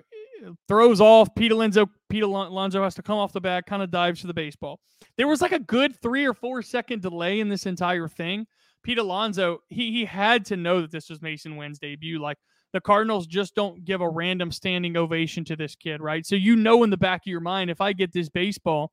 throws 0.68 1.00
off. 1.00 1.34
Pete 1.34 1.52
Alonso, 1.52 1.86
Pete 2.08 2.22
Alonso 2.22 2.82
has 2.82 2.94
to 2.94 3.02
come 3.02 3.18
off 3.18 3.32
the 3.32 3.40
bat, 3.40 3.66
kind 3.66 3.82
of 3.82 3.90
dives 3.90 4.20
to 4.20 4.26
the 4.26 4.34
baseball. 4.34 4.80
There 5.16 5.28
was 5.28 5.40
like 5.40 5.52
a 5.52 5.58
good 5.58 6.00
three 6.00 6.26
or 6.26 6.34
four 6.34 6.62
second 6.62 7.02
delay 7.02 7.40
in 7.40 7.48
this 7.48 7.66
entire 7.66 8.08
thing. 8.08 8.46
Pete 8.82 8.98
Alonso, 8.98 9.58
he 9.68 9.90
he 9.92 10.04
had 10.04 10.44
to 10.46 10.56
know 10.56 10.80
that 10.80 10.92
this 10.92 11.10
was 11.10 11.18
Masyn 11.20 11.56
Winn's 11.56 11.78
debut. 11.78 12.20
Like 12.20 12.38
the 12.72 12.80
Cardinals 12.80 13.26
just 13.26 13.54
don't 13.54 13.84
give 13.84 14.00
a 14.00 14.08
random 14.08 14.52
standing 14.52 14.96
ovation 14.96 15.44
to 15.46 15.56
this 15.56 15.74
kid, 15.74 16.00
right? 16.00 16.24
So 16.24 16.36
you 16.36 16.56
know 16.56 16.82
in 16.84 16.90
the 16.90 16.96
back 16.96 17.22
of 17.22 17.30
your 17.30 17.40
mind, 17.40 17.70
if 17.70 17.80
I 17.80 17.92
get 17.92 18.12
this 18.12 18.28
baseball, 18.28 18.92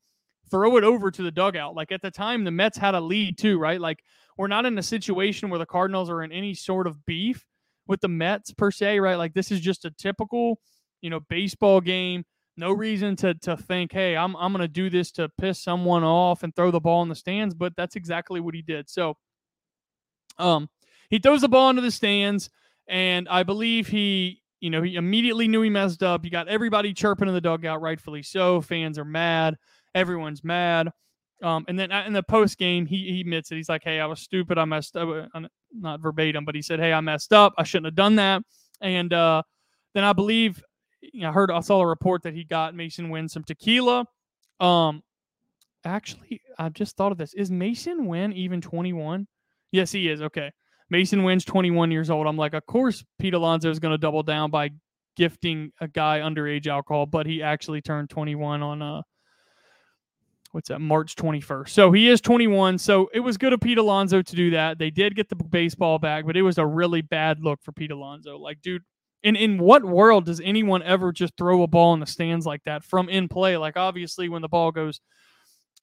throw 0.49 0.77
it 0.77 0.83
over 0.83 1.11
to 1.11 1.21
the 1.21 1.31
dugout. 1.31 1.75
Like 1.75 1.91
at 1.91 2.01
the 2.01 2.11
time, 2.11 2.43
the 2.43 2.51
Mets 2.51 2.77
had 2.77 2.95
a 2.95 3.01
lead 3.01 3.37
too, 3.37 3.59
right? 3.59 3.79
Like 3.79 4.03
we're 4.37 4.47
not 4.47 4.65
in 4.65 4.77
a 4.77 4.83
situation 4.83 5.49
where 5.49 5.59
the 5.59 5.65
Cardinals 5.65 6.09
are 6.09 6.23
in 6.23 6.31
any 6.31 6.53
sort 6.53 6.87
of 6.87 7.05
beef 7.05 7.45
with 7.87 8.01
the 8.01 8.07
Mets 8.07 8.51
per 8.53 8.71
se, 8.71 8.99
right? 8.99 9.15
Like 9.15 9.33
this 9.33 9.51
is 9.51 9.59
just 9.59 9.85
a 9.85 9.91
typical 9.91 10.59
you 11.03 11.11
know, 11.11 11.19
baseball 11.29 11.81
game. 11.81 12.25
No 12.57 12.71
reason 12.71 13.15
to 13.17 13.35
to 13.35 13.55
think, 13.57 13.91
hey, 13.91 14.17
I'm 14.17 14.35
I'm 14.37 14.51
gonna 14.51 14.67
do 14.67 14.89
this 14.89 15.11
to 15.13 15.29
piss 15.37 15.61
someone 15.61 16.03
off 16.03 16.41
and 16.41 16.55
throw 16.55 16.71
the 16.71 16.79
ball 16.79 17.03
in 17.03 17.09
the 17.09 17.15
stands, 17.15 17.53
but 17.53 17.73
that's 17.77 17.95
exactly 17.95 18.39
what 18.39 18.55
he 18.55 18.63
did. 18.63 18.89
So 18.89 19.15
um 20.39 20.69
he 21.09 21.19
throws 21.19 21.41
the 21.41 21.49
ball 21.49 21.69
into 21.69 21.81
the 21.83 21.91
stands, 21.91 22.49
and 22.87 23.29
I 23.29 23.43
believe 23.43 23.87
he 23.87 24.41
You 24.61 24.69
know, 24.69 24.81
he 24.81 24.95
immediately 24.95 25.47
knew 25.47 25.61
he 25.61 25.69
messed 25.69 26.01
up. 26.03 26.23
You 26.23 26.31
got 26.31 26.47
everybody 26.47 26.93
chirping 26.93 27.27
in 27.27 27.33
the 27.33 27.41
dugout, 27.41 27.81
rightfully 27.81 28.23
so. 28.23 28.61
Fans 28.61 28.97
are 28.97 29.05
mad. 29.05 29.57
Everyone's 29.93 30.43
mad. 30.43 30.89
Um, 31.41 31.65
and 31.67 31.77
then 31.77 31.91
uh, 31.91 32.05
in 32.07 32.13
the 32.13 32.23
post 32.23 32.57
game, 32.57 32.85
he, 32.85 33.11
he 33.11 33.19
admits 33.21 33.51
it. 33.51 33.57
He's 33.57 33.67
like, 33.67 33.83
"Hey, 33.83 33.99
I 33.99 34.05
was 34.05 34.21
stupid. 34.21 34.57
I 34.57 34.63
messed 34.65 34.95
up." 34.95 35.29
Uh, 35.35 35.41
not 35.73 35.99
verbatim, 35.99 36.45
but 36.45 36.55
he 36.55 36.61
said, 36.61 36.79
"Hey, 36.79 36.93
I 36.93 37.01
messed 37.01 37.33
up. 37.33 37.53
I 37.57 37.63
shouldn't 37.63 37.87
have 37.87 37.95
done 37.95 38.15
that." 38.15 38.41
And 38.79 39.11
uh, 39.11 39.43
then 39.93 40.05
I 40.05 40.13
believe, 40.13 40.63
you 41.11 41.21
know, 41.21 41.29
I 41.29 41.31
heard, 41.31 41.51
I 41.51 41.59
saw 41.59 41.81
a 41.81 41.87
report 41.87 42.23
that 42.23 42.33
he 42.33 42.43
got 42.43 42.73
Masyn 42.73 43.09
Winn 43.09 43.27
some 43.27 43.43
tequila. 43.43 44.05
Um, 44.59 45.03
actually, 45.83 46.41
I 46.57 46.69
just 46.69 46.95
thought 46.95 47.11
of 47.11 47.17
this. 47.17 47.33
Is 47.33 47.51
Masyn 47.51 48.05
Winn 48.05 48.33
even 48.33 48.61
21? 48.61 49.27
Yes, 49.71 49.91
he 49.91 50.09
is. 50.09 50.21
Okay. 50.21 50.51
Masyn 50.91 51.23
Winn's 51.23 51.45
21 51.45 51.91
years 51.91 52.09
old. 52.09 52.27
I'm 52.27 52.37
like, 52.37 52.53
of 52.53 52.65
course, 52.65 53.03
Pete 53.19 53.33
Alonso 53.33 53.69
is 53.69 53.79
going 53.79 53.93
to 53.93 53.97
double 53.97 54.23
down 54.23 54.51
by 54.51 54.69
gifting 55.15 55.71
a 55.81 55.87
guy 55.87 56.19
underage 56.19 56.67
alcohol, 56.67 57.05
but 57.05 57.25
he 57.25 57.41
actually 57.41 57.81
turned 57.81 58.09
21 58.09 58.63
on 58.63 58.81
uh 58.81 59.01
what's 60.51 60.69
that 60.69 60.79
March 60.79 61.15
21st. 61.15 61.69
So 61.69 61.91
he 61.91 62.09
is 62.09 62.21
21. 62.21 62.77
So 62.77 63.09
it 63.11 63.19
was 63.19 63.37
good 63.37 63.53
of 63.53 63.59
Pete 63.59 63.79
Alonso 63.79 64.21
to 64.21 64.35
do 64.35 64.51
that. 64.51 64.77
They 64.77 64.91
did 64.91 65.15
get 65.15 65.29
the 65.29 65.35
baseball 65.35 65.97
back, 65.97 66.25
but 66.27 66.37
it 66.37 66.43
was 66.43 66.59
a 66.59 66.65
really 66.65 67.01
bad 67.01 67.39
look 67.39 67.59
for 67.63 67.71
Pete 67.71 67.89
Alonso. 67.89 68.37
Like, 68.37 68.61
dude, 68.61 68.83
in 69.23 69.35
in 69.35 69.57
what 69.57 69.83
world 69.83 70.25
does 70.25 70.41
anyone 70.41 70.83
ever 70.83 71.11
just 71.11 71.35
throw 71.37 71.63
a 71.63 71.67
ball 71.67 71.93
in 71.93 71.99
the 71.99 72.05
stands 72.05 72.45
like 72.45 72.63
that 72.65 72.83
from 72.83 73.09
in 73.09 73.27
play? 73.27 73.57
Like, 73.57 73.77
obviously, 73.77 74.29
when 74.29 74.41
the 74.41 74.49
ball 74.49 74.71
goes 74.71 74.99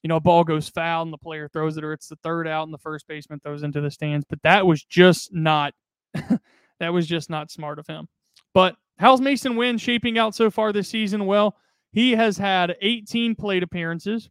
you 0.02 0.08
know, 0.08 0.16
a 0.16 0.20
ball 0.20 0.44
goes 0.44 0.68
foul 0.68 1.02
and 1.02 1.12
the 1.12 1.18
player 1.18 1.48
throws 1.48 1.76
it, 1.76 1.84
or 1.84 1.92
it's 1.92 2.08
the 2.08 2.16
third 2.16 2.48
out 2.48 2.64
and 2.64 2.72
the 2.72 2.78
first 2.78 3.06
baseman 3.06 3.40
throws 3.40 3.62
into 3.62 3.80
the 3.80 3.90
stands. 3.90 4.24
But 4.28 4.42
that 4.42 4.66
was 4.66 4.82
just 4.82 5.32
not 5.32 5.74
that 6.14 6.92
was 6.92 7.06
just 7.06 7.28
not 7.28 7.50
smart 7.50 7.78
of 7.78 7.86
him. 7.86 8.08
But 8.54 8.76
how's 8.98 9.20
Masyn 9.20 9.56
Winn 9.56 9.78
shaping 9.78 10.18
out 10.18 10.34
so 10.34 10.50
far 10.50 10.72
this 10.72 10.88
season? 10.88 11.26
Well, 11.26 11.56
he 11.92 12.12
has 12.12 12.38
had 12.38 12.76
18 12.80 13.34
plate 13.34 13.62
appearances. 13.62 14.30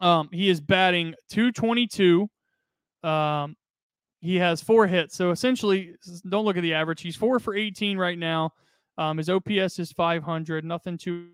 Um, 0.00 0.28
he 0.32 0.48
is 0.48 0.60
batting 0.60 1.14
222. 1.30 2.28
Um, 3.02 3.56
he 4.20 4.36
has 4.36 4.62
four 4.62 4.86
hits. 4.86 5.16
So 5.16 5.30
essentially, 5.30 5.94
don't 6.28 6.44
look 6.44 6.56
at 6.56 6.62
the 6.62 6.74
average. 6.74 7.02
He's 7.02 7.16
four 7.16 7.38
for 7.38 7.54
18 7.54 7.98
right 7.98 8.18
now. 8.18 8.52
Um, 8.96 9.18
his 9.18 9.30
OPS 9.30 9.78
is 9.78 9.92
500. 9.92 10.64
Nothing 10.64 10.98
too 10.98 11.28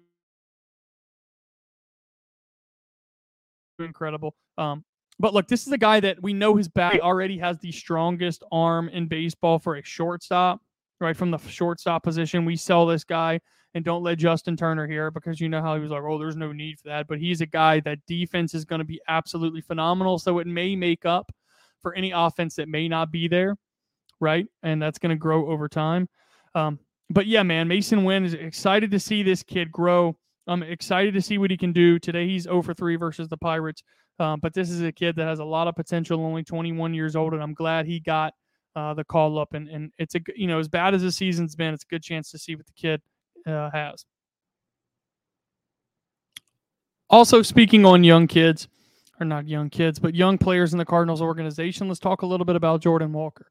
incredible. 3.79 4.35
Um, 4.59 4.85
but 5.19 5.33
look, 5.33 5.49
this 5.49 5.67
is 5.67 5.73
a 5.73 5.79
guy 5.79 6.01
that 6.01 6.23
we 6.23 6.35
know 6.35 6.57
his 6.57 6.69
back 6.69 7.01
already 7.01 7.39
has 7.39 7.59
the 7.59 7.73
strongest 7.73 8.43
arm 8.53 8.89
in 8.89 9.07
baseball 9.07 9.59
for 9.59 9.77
a 9.77 9.83
shortstop, 9.83 10.61
right? 11.01 11.17
From 11.17 11.31
the 11.31 11.39
shortstop 11.39 12.03
position, 12.03 12.45
we 12.45 12.57
sell 12.57 12.85
this 12.85 13.05
guy 13.05 13.41
and 13.75 13.85
don't 13.85 14.03
let 14.03 14.19
Justin 14.19 14.57
Turner 14.57 14.87
hear 14.87 15.11
because 15.11 15.41
you 15.41 15.49
know 15.49 15.63
how 15.63 15.75
he 15.75 15.81
was 15.81 15.91
like, 15.91 16.03
oh, 16.03 16.19
there's 16.19 16.37
no 16.37 16.53
need 16.53 16.79
for 16.79 16.89
that. 16.89 17.07
But 17.07 17.19
he's 17.19 17.41
a 17.41 17.47
guy 17.47 17.81
that 17.81 18.05
defense 18.07 18.55
is 18.55 18.65
going 18.65 18.81
to 18.81 18.85
be 18.85 19.01
absolutely 19.09 19.61
phenomenal. 19.61 20.19
So 20.19 20.39
it 20.39 20.47
may 20.47 20.77
make 20.77 21.05
up 21.05 21.33
for 21.85 21.95
any 21.95 22.11
offense 22.11 22.57
that 22.57 22.67
may 22.67 22.89
not 22.89 23.13
be 23.13 23.29
there, 23.29 23.57
right? 24.21 24.47
And 24.63 24.81
that's 24.81 24.99
going 24.99 25.11
to 25.11 25.17
grow 25.17 25.51
over 25.51 25.69
time. 25.69 26.09
Um, 26.55 26.79
but 27.11 27.27
yeah, 27.27 27.43
man, 27.43 27.69
Masyn 27.69 28.05
Winn 28.05 28.25
is 28.25 28.33
excited 28.33 28.91
to 28.91 28.99
see 28.99 29.23
this 29.23 29.43
kid 29.43 29.71
grow. 29.71 30.17
I'm 30.47 30.63
excited 30.63 31.13
to 31.13 31.21
see 31.21 31.37
what 31.37 31.51
he 31.51 31.59
can 31.59 31.73
do. 31.73 31.99
Today 31.99 32.27
he's 32.27 32.45
0 32.45 32.63
for 32.63 32.73
3 32.73 32.97
versus 32.97 33.29
the 33.29 33.37
Pirates. 33.37 33.83
Um, 34.19 34.41
but 34.41 34.55
this 34.55 34.71
is 34.71 34.81
a 34.81 34.93
kid 34.93 35.17
that 35.17 35.27
has 35.27 35.41
a 35.41 35.45
lot 35.45 35.69
of 35.69 35.75
potential, 35.75 36.25
only 36.25 36.43
21 36.43 36.95
years 36.95 37.17
old, 37.17 37.35
and 37.35 37.43
I'm 37.43 37.53
glad 37.53 37.85
he 37.85 38.01
got 38.01 38.33
uh, 38.77 38.95
the 38.95 39.05
call 39.05 39.39
up. 39.39 39.53
And, 39.53 39.69
and 39.69 39.93
it's 39.99 40.15
a 40.15 40.21
you 40.37 40.47
know 40.47 40.59
as 40.59 40.69
bad 40.69 40.95
as 40.95 41.03
the 41.03 41.13
season's 41.13 41.55
been, 41.55 41.75
it's 41.75 41.85
a 41.85 41.93
good 41.93 42.03
chance 42.03 42.31
to 42.31 42.39
see 42.39 42.55
what 42.55 42.67
the 42.67 42.73
kid 42.73 43.03
uh, 43.47 43.71
has. 43.71 44.05
Also, 47.11 47.43
speaking 47.43 47.85
on 47.85 48.05
young 48.05 48.27
kids, 48.27 48.69
or 49.21 49.27
not 49.27 49.49
young 49.49 49.71
kids, 49.71 49.99
but 49.99 50.15
young 50.15 50.39
players 50.39 50.73
in 50.73 50.79
the 50.79 50.85
Cardinals 50.85 51.23
organization, 51.23 51.89
let's 51.89 52.01
talk 52.01 52.23
a 52.23 52.27
little 52.27 52.47
bit 52.47 52.57
about 52.57 52.83
Jordan 52.83 53.13
Walker. 53.13 53.47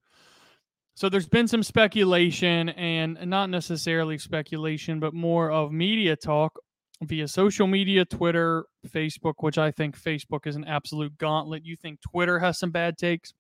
So 0.96 1.10
there's 1.10 1.28
been 1.28 1.48
some 1.48 1.64
speculation, 1.64 2.70
and 2.70 3.18
not 3.26 3.50
necessarily 3.50 4.18
speculation, 4.18 5.00
but 5.00 5.14
more 5.14 5.50
of 5.52 5.72
media 5.72 6.16
talk 6.16 6.60
via 7.02 7.28
social 7.28 7.66
media, 7.66 8.06
Twitter, 8.06 8.66
Facebook, 8.88 9.34
which 9.40 9.58
I 9.58 9.72
think 9.72 10.00
Facebook 10.00 10.46
is 10.46 10.56
an 10.56 10.66
absolute 10.66 11.18
gauntlet. 11.18 11.66
You 11.66 11.76
think 11.76 12.00
Twitter 12.02 12.40
has 12.40 12.60
some 12.60 12.72
bad 12.72 12.98
takes? 12.98 13.34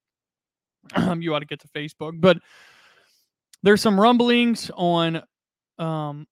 you 1.19 1.33
ought 1.33 1.39
to 1.39 1.45
get 1.45 1.61
to 1.61 1.67
Facebook. 1.67 2.19
But 2.19 2.37
there's 3.61 3.81
some 3.81 3.99
rumblings 3.99 4.71
on 4.75 5.21
um, 5.79 6.27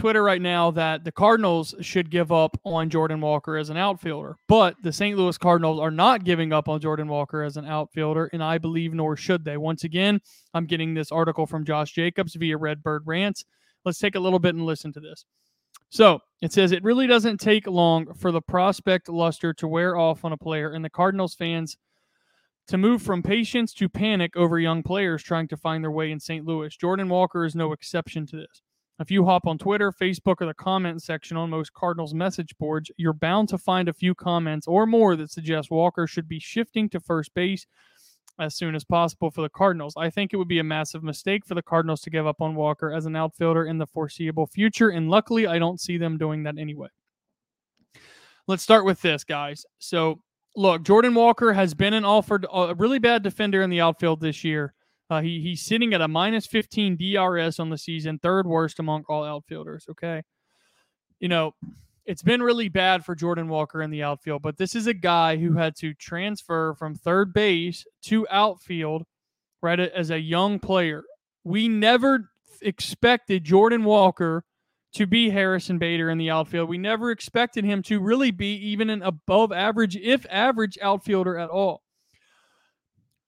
Twitter 0.00 0.22
right 0.22 0.40
now 0.40 0.70
that 0.70 1.04
the 1.04 1.12
Cardinals 1.12 1.74
should 1.82 2.10
give 2.10 2.32
up 2.32 2.58
on 2.64 2.88
Jordan 2.88 3.20
Walker 3.20 3.58
as 3.58 3.68
an 3.68 3.76
outfielder, 3.76 4.34
but 4.48 4.74
the 4.82 4.94
St. 4.94 5.14
Louis 5.14 5.36
Cardinals 5.36 5.78
are 5.78 5.90
not 5.90 6.24
giving 6.24 6.54
up 6.54 6.70
on 6.70 6.80
Jordan 6.80 7.06
Walker 7.06 7.42
as 7.42 7.58
an 7.58 7.66
outfielder, 7.66 8.30
and 8.32 8.42
I 8.42 8.56
believe 8.56 8.94
nor 8.94 9.14
should 9.14 9.44
they. 9.44 9.58
Once 9.58 9.84
again, 9.84 10.22
I'm 10.54 10.64
getting 10.64 10.94
this 10.94 11.12
article 11.12 11.44
from 11.44 11.66
Josh 11.66 11.92
Jacobs 11.92 12.34
via 12.34 12.56
Redbird 12.56 13.02
Rants. 13.04 13.44
Let's 13.84 13.98
take 13.98 14.14
a 14.14 14.20
little 14.20 14.38
bit 14.38 14.54
and 14.54 14.64
listen 14.64 14.90
to 14.94 15.00
this. 15.00 15.26
So 15.90 16.20
it 16.40 16.54
says 16.54 16.72
it 16.72 16.82
really 16.82 17.06
doesn't 17.06 17.38
take 17.38 17.66
long 17.66 18.14
for 18.14 18.32
the 18.32 18.40
prospect 18.40 19.10
luster 19.10 19.52
to 19.52 19.68
wear 19.68 19.98
off 19.98 20.24
on 20.24 20.32
a 20.32 20.38
player, 20.38 20.72
and 20.72 20.82
the 20.82 20.88
Cardinals 20.88 21.34
fans 21.34 21.76
to 22.68 22.78
move 22.78 23.02
from 23.02 23.22
patience 23.22 23.74
to 23.74 23.90
panic 23.90 24.34
over 24.34 24.58
young 24.58 24.82
players 24.82 25.22
trying 25.22 25.48
to 25.48 25.58
find 25.58 25.84
their 25.84 25.90
way 25.90 26.10
in 26.10 26.20
St. 26.20 26.46
Louis. 26.46 26.74
Jordan 26.74 27.10
Walker 27.10 27.44
is 27.44 27.54
no 27.54 27.72
exception 27.72 28.24
to 28.28 28.36
this. 28.36 28.62
If 29.00 29.10
you 29.10 29.24
hop 29.24 29.46
on 29.46 29.56
Twitter, 29.56 29.90
Facebook, 29.90 30.42
or 30.42 30.46
the 30.46 30.52
comment 30.52 31.02
section 31.02 31.38
on 31.38 31.48
most 31.48 31.72
Cardinals 31.72 32.12
message 32.12 32.54
boards, 32.58 32.90
you're 32.98 33.14
bound 33.14 33.48
to 33.48 33.56
find 33.56 33.88
a 33.88 33.94
few 33.94 34.14
comments 34.14 34.68
or 34.68 34.84
more 34.84 35.16
that 35.16 35.30
suggest 35.30 35.70
Walker 35.70 36.06
should 36.06 36.28
be 36.28 36.38
shifting 36.38 36.86
to 36.90 37.00
first 37.00 37.32
base 37.32 37.66
as 38.38 38.54
soon 38.54 38.74
as 38.74 38.84
possible 38.84 39.30
for 39.30 39.40
the 39.40 39.48
Cardinals. 39.48 39.94
I 39.96 40.10
think 40.10 40.34
it 40.34 40.36
would 40.36 40.48
be 40.48 40.58
a 40.58 40.64
massive 40.64 41.02
mistake 41.02 41.46
for 41.46 41.54
the 41.54 41.62
Cardinals 41.62 42.02
to 42.02 42.10
give 42.10 42.26
up 42.26 42.42
on 42.42 42.54
Walker 42.54 42.92
as 42.92 43.06
an 43.06 43.16
outfielder 43.16 43.64
in 43.64 43.78
the 43.78 43.86
foreseeable 43.86 44.46
future, 44.46 44.90
and 44.90 45.08
luckily, 45.08 45.46
I 45.46 45.58
don't 45.58 45.80
see 45.80 45.96
them 45.96 46.18
doing 46.18 46.42
that 46.42 46.58
anyway. 46.58 46.88
Let's 48.48 48.62
start 48.62 48.84
with 48.84 49.00
this, 49.00 49.24
guys. 49.24 49.64
So, 49.78 50.20
look, 50.56 50.82
Jordan 50.82 51.14
Walker 51.14 51.54
has 51.54 51.72
been 51.72 51.94
an 51.94 52.04
offered 52.04 52.44
a 52.52 52.74
really 52.74 52.98
bad 52.98 53.22
defender 53.22 53.62
in 53.62 53.70
the 53.70 53.80
outfield 53.80 54.20
this 54.20 54.44
year. 54.44 54.74
Uh, 55.10 55.20
he 55.20 55.40
he's 55.40 55.62
sitting 55.62 55.92
at 55.92 56.00
a 56.00 56.08
minus 56.08 56.46
15 56.46 56.96
DRS 56.96 57.58
on 57.58 57.68
the 57.68 57.76
season, 57.76 58.18
third 58.18 58.46
worst 58.46 58.78
among 58.78 59.04
all 59.08 59.24
outfielders. 59.24 59.84
Okay, 59.90 60.22
you 61.18 61.28
know 61.28 61.52
it's 62.06 62.22
been 62.22 62.42
really 62.42 62.68
bad 62.68 63.04
for 63.04 63.14
Jordan 63.14 63.48
Walker 63.48 63.82
in 63.82 63.90
the 63.90 64.02
outfield, 64.02 64.42
but 64.42 64.56
this 64.56 64.74
is 64.74 64.86
a 64.86 64.94
guy 64.94 65.36
who 65.36 65.52
had 65.52 65.76
to 65.76 65.94
transfer 65.94 66.74
from 66.74 66.94
third 66.94 67.32
base 67.32 67.84
to 68.02 68.26
outfield 68.30 69.04
right 69.62 69.78
as 69.78 70.10
a 70.10 70.18
young 70.18 70.58
player. 70.58 71.04
We 71.44 71.68
never 71.68 72.30
expected 72.62 73.44
Jordan 73.44 73.84
Walker 73.84 74.44
to 74.94 75.06
be 75.06 75.30
Harrison 75.30 75.78
Bader 75.78 76.10
in 76.10 76.18
the 76.18 76.30
outfield. 76.30 76.68
We 76.68 76.78
never 76.78 77.10
expected 77.10 77.64
him 77.64 77.82
to 77.84 78.00
really 78.00 78.30
be 78.32 78.54
even 78.56 78.90
an 78.90 79.02
above 79.02 79.52
average, 79.52 79.96
if 79.96 80.26
average, 80.28 80.78
outfielder 80.82 81.38
at 81.38 81.48
all. 81.48 81.82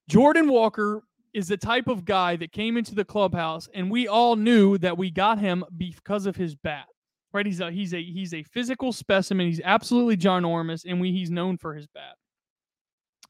Jordan 0.08 0.48
Walker 0.48 1.02
is 1.34 1.48
the 1.48 1.56
type 1.56 1.88
of 1.88 2.04
guy 2.04 2.36
that 2.36 2.52
came 2.52 2.76
into 2.76 2.94
the 2.94 3.04
clubhouse, 3.04 3.68
and 3.74 3.90
we 3.90 4.08
all 4.08 4.36
knew 4.36 4.78
that 4.78 4.96
we 4.96 5.10
got 5.10 5.38
him 5.38 5.64
because 5.76 6.26
of 6.26 6.36
his 6.36 6.54
bat 6.54 6.86
right? 7.32 7.46
He's 7.46 7.60
a 7.60 7.70
he's 7.70 7.94
a 7.94 8.02
he's 8.02 8.34
a 8.34 8.42
physical 8.42 8.92
specimen. 8.92 9.46
He's 9.46 9.60
absolutely 9.64 10.16
ginormous, 10.16 10.84
and 10.86 11.00
we 11.00 11.12
he's 11.12 11.30
known 11.30 11.56
for 11.56 11.74
his 11.74 11.86
bat. 11.86 12.16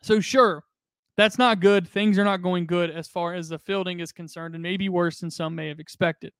So 0.03 0.21
sure, 0.21 0.65
that's 1.17 1.39
not 1.39 1.61
good. 1.61 1.89
Things 1.89 2.19
are 2.19 2.25
not 2.25 2.43
going 2.43 2.67
good 2.67 2.91
as 2.91 3.09
far 3.09 3.35
as 3.35 3.49
the 3.49 3.59
fielding 3.59 4.01
is 4.01 4.13
concerned, 4.13 4.55
and 4.55 4.63
maybe 4.63 4.89
worse 4.89 5.21
than 5.21 5.31
some 5.31 5.55
may 5.55 5.69
have 5.69 5.81
expected. 5.81 6.33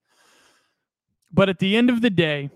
But 1.31 1.49
at 1.49 1.59
the 1.59 1.75
end 1.75 1.89
of 1.89 2.01
the 2.01 2.09
day, 2.09 2.49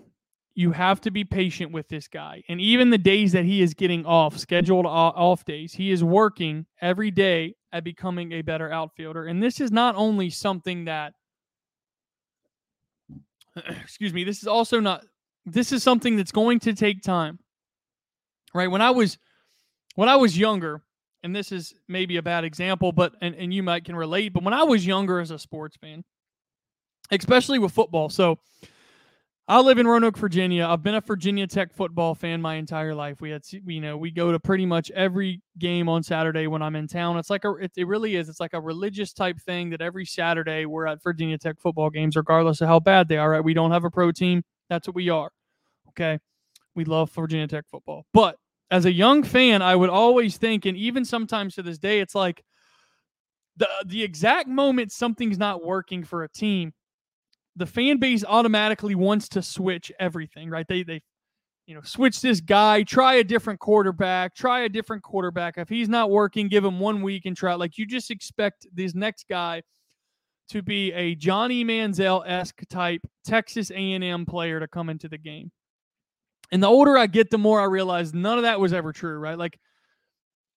you 0.54 0.72
have 0.72 1.00
to 1.02 1.10
be 1.10 1.24
patient 1.24 1.72
with 1.72 1.88
this 1.88 2.08
guy. 2.08 2.42
And 2.48 2.60
even 2.60 2.90
the 2.90 2.98
days 2.98 3.32
that 3.32 3.44
he 3.44 3.62
is 3.62 3.74
getting 3.74 4.04
off, 4.06 4.36
scheduled 4.38 4.86
off 4.86 5.44
days, 5.44 5.72
he 5.72 5.90
is 5.90 6.04
working 6.04 6.66
every 6.80 7.10
day 7.10 7.54
at 7.72 7.84
becoming 7.84 8.32
a 8.32 8.42
better 8.42 8.70
outfielder. 8.70 9.26
And 9.26 9.42
this 9.42 9.60
is 9.60 9.70
not 9.70 9.94
only 9.96 10.30
something 10.30 10.86
that 10.86 11.14
excuse 13.82 14.12
me, 14.12 14.24
this 14.24 14.40
is 14.42 14.48
also 14.48 14.80
not 14.80 15.04
this 15.44 15.72
is 15.72 15.82
something 15.82 16.16
that's 16.16 16.32
going 16.32 16.60
to 16.60 16.74
take 16.74 17.02
time. 17.02 17.38
Right? 18.54 18.70
When 18.70 18.82
I 18.82 18.90
was 18.90 19.18
when 19.94 20.08
I 20.08 20.16
was 20.16 20.38
younger, 20.38 20.82
and 21.22 21.34
this 21.34 21.52
is 21.52 21.74
maybe 21.88 22.16
a 22.16 22.22
bad 22.22 22.44
example, 22.44 22.92
but 22.92 23.14
and, 23.20 23.34
and 23.34 23.52
you 23.52 23.62
might 23.62 23.84
can 23.84 23.96
relate, 23.96 24.32
but 24.32 24.42
when 24.42 24.54
I 24.54 24.62
was 24.62 24.86
younger 24.86 25.20
as 25.20 25.30
a 25.30 25.38
sports 25.38 25.76
fan, 25.76 26.04
especially 27.10 27.58
with 27.58 27.72
football, 27.72 28.08
so 28.08 28.38
I 29.50 29.60
live 29.60 29.78
in 29.78 29.88
Roanoke, 29.88 30.18
Virginia. 30.18 30.66
I've 30.66 30.82
been 30.82 30.96
a 30.96 31.00
Virginia 31.00 31.46
Tech 31.46 31.72
football 31.72 32.14
fan 32.14 32.42
my 32.42 32.56
entire 32.56 32.94
life. 32.94 33.22
We 33.22 33.30
had, 33.30 33.42
you 33.50 33.80
know, 33.80 33.96
we 33.96 34.10
go 34.10 34.30
to 34.30 34.38
pretty 34.38 34.66
much 34.66 34.90
every 34.90 35.40
game 35.58 35.88
on 35.88 36.02
Saturday 36.02 36.46
when 36.46 36.60
I'm 36.60 36.76
in 36.76 36.86
town. 36.86 37.16
It's 37.16 37.30
like 37.30 37.46
a, 37.46 37.54
it, 37.54 37.72
it 37.74 37.86
really 37.86 38.16
is. 38.16 38.28
It's 38.28 38.40
like 38.40 38.52
a 38.52 38.60
religious 38.60 39.14
type 39.14 39.40
thing 39.40 39.70
that 39.70 39.80
every 39.80 40.04
Saturday 40.04 40.66
we're 40.66 40.86
at 40.86 41.02
Virginia 41.02 41.38
Tech 41.38 41.58
football 41.58 41.88
games, 41.88 42.14
regardless 42.14 42.60
of 42.60 42.68
how 42.68 42.78
bad 42.78 43.08
they 43.08 43.16
are. 43.16 43.30
Right? 43.30 43.42
We 43.42 43.54
don't 43.54 43.70
have 43.70 43.84
a 43.84 43.90
pro 43.90 44.12
team. 44.12 44.42
That's 44.68 44.86
what 44.86 44.94
we 44.94 45.08
are. 45.08 45.30
Okay, 45.90 46.18
we 46.74 46.84
love 46.84 47.10
Virginia 47.12 47.48
Tech 47.48 47.64
football. 47.70 48.04
But 48.12 48.36
as 48.70 48.84
a 48.84 48.92
young 48.92 49.22
fan, 49.22 49.62
I 49.62 49.74
would 49.76 49.88
always 49.88 50.36
think, 50.36 50.66
and 50.66 50.76
even 50.76 51.06
sometimes 51.06 51.54
to 51.54 51.62
this 51.62 51.78
day, 51.78 52.00
it's 52.00 52.14
like 52.14 52.44
the 53.56 53.66
the 53.86 54.02
exact 54.02 54.46
moment 54.46 54.92
something's 54.92 55.38
not 55.38 55.64
working 55.64 56.04
for 56.04 56.22
a 56.24 56.28
team 56.28 56.74
the 57.58 57.66
fan 57.66 57.98
base 57.98 58.24
automatically 58.24 58.94
wants 58.94 59.28
to 59.30 59.42
switch 59.42 59.92
everything, 59.98 60.50
right? 60.50 60.66
They 60.66 60.82
they 60.82 61.02
you 61.68 61.74
know, 61.74 61.82
switch 61.82 62.22
this 62.22 62.40
guy, 62.40 62.82
try 62.82 63.16
a 63.16 63.24
different 63.24 63.60
quarterback, 63.60 64.34
try 64.34 64.60
a 64.60 64.70
different 64.70 65.02
quarterback. 65.02 65.58
If 65.58 65.68
he's 65.68 65.88
not 65.88 66.10
working, 66.10 66.48
give 66.48 66.64
him 66.64 66.80
one 66.80 67.02
week 67.02 67.26
and 67.26 67.36
try. 67.36 67.54
Like 67.56 67.76
you 67.76 67.84
just 67.84 68.10
expect 68.10 68.66
this 68.72 68.94
next 68.94 69.26
guy 69.28 69.60
to 70.48 70.62
be 70.62 70.94
a 70.94 71.14
Johnny 71.14 71.66
Manziel 71.66 72.24
esque 72.26 72.62
type 72.70 73.02
Texas 73.22 73.70
A&M 73.70 74.24
player 74.24 74.58
to 74.60 74.66
come 74.66 74.88
into 74.88 75.10
the 75.10 75.18
game. 75.18 75.52
And 76.50 76.62
the 76.62 76.68
older 76.68 76.96
I 76.96 77.06
get, 77.06 77.30
the 77.30 77.36
more 77.36 77.60
I 77.60 77.64
realize 77.64 78.14
none 78.14 78.38
of 78.38 78.44
that 78.44 78.58
was 78.58 78.72
ever 78.72 78.90
true, 78.90 79.18
right? 79.18 79.36
Like 79.36 79.60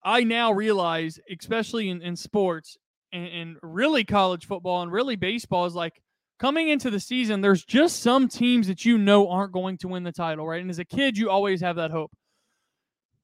I 0.05 0.23
now 0.23 0.53
realize, 0.53 1.19
especially 1.29 1.89
in, 1.89 2.01
in 2.01 2.15
sports 2.15 2.77
and, 3.11 3.27
and 3.27 3.57
really 3.61 4.05
college 4.05 4.45
football 4.45 4.81
and 4.81 4.89
really 4.89 5.17
baseball, 5.17 5.65
is 5.65 5.75
like 5.75 6.01
coming 6.41 6.69
into 6.69 6.89
the 6.89 6.99
season, 6.99 7.39
there's 7.39 7.63
just 7.63 8.01
some 8.01 8.27
teams 8.27 8.65
that 8.65 8.83
you 8.83 8.97
know 8.97 9.29
aren't 9.29 9.51
going 9.51 9.77
to 9.77 9.87
win 9.87 10.03
the 10.03 10.11
title, 10.11 10.47
right? 10.47 10.59
And 10.59 10.71
as 10.71 10.79
a 10.79 10.85
kid, 10.85 11.15
you 11.15 11.29
always 11.29 11.61
have 11.61 11.75
that 11.75 11.91
hope. 11.91 12.11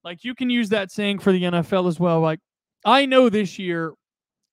Like 0.04 0.24
you 0.24 0.36
can 0.36 0.52
use 0.52 0.70
that 0.70 0.92
saying 0.92 1.18
for 1.20 1.32
the 1.32 1.42
NFL 1.42 1.88
as 1.88 2.00
well. 2.00 2.20
Like, 2.20 2.40
I 2.86 3.08
know 3.08 3.28
this 3.28 3.58
year 3.58 3.94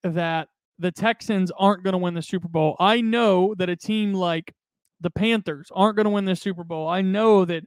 that 0.03 0.47
the 0.79 0.91
Texans 0.91 1.51
aren't 1.55 1.83
going 1.83 1.91
to 1.91 1.99
win 1.99 2.15
the 2.15 2.23
Super 2.23 2.47
Bowl. 2.47 2.75
I 2.79 3.01
know 3.01 3.53
that 3.59 3.69
a 3.69 3.75
team 3.75 4.15
like 4.15 4.51
the 4.99 5.11
Panthers 5.11 5.69
aren't 5.71 5.95
going 5.95 6.05
to 6.05 6.09
win 6.09 6.25
the 6.25 6.35
Super 6.35 6.63
Bowl. 6.63 6.87
I 6.87 7.01
know 7.01 7.45
that, 7.45 7.63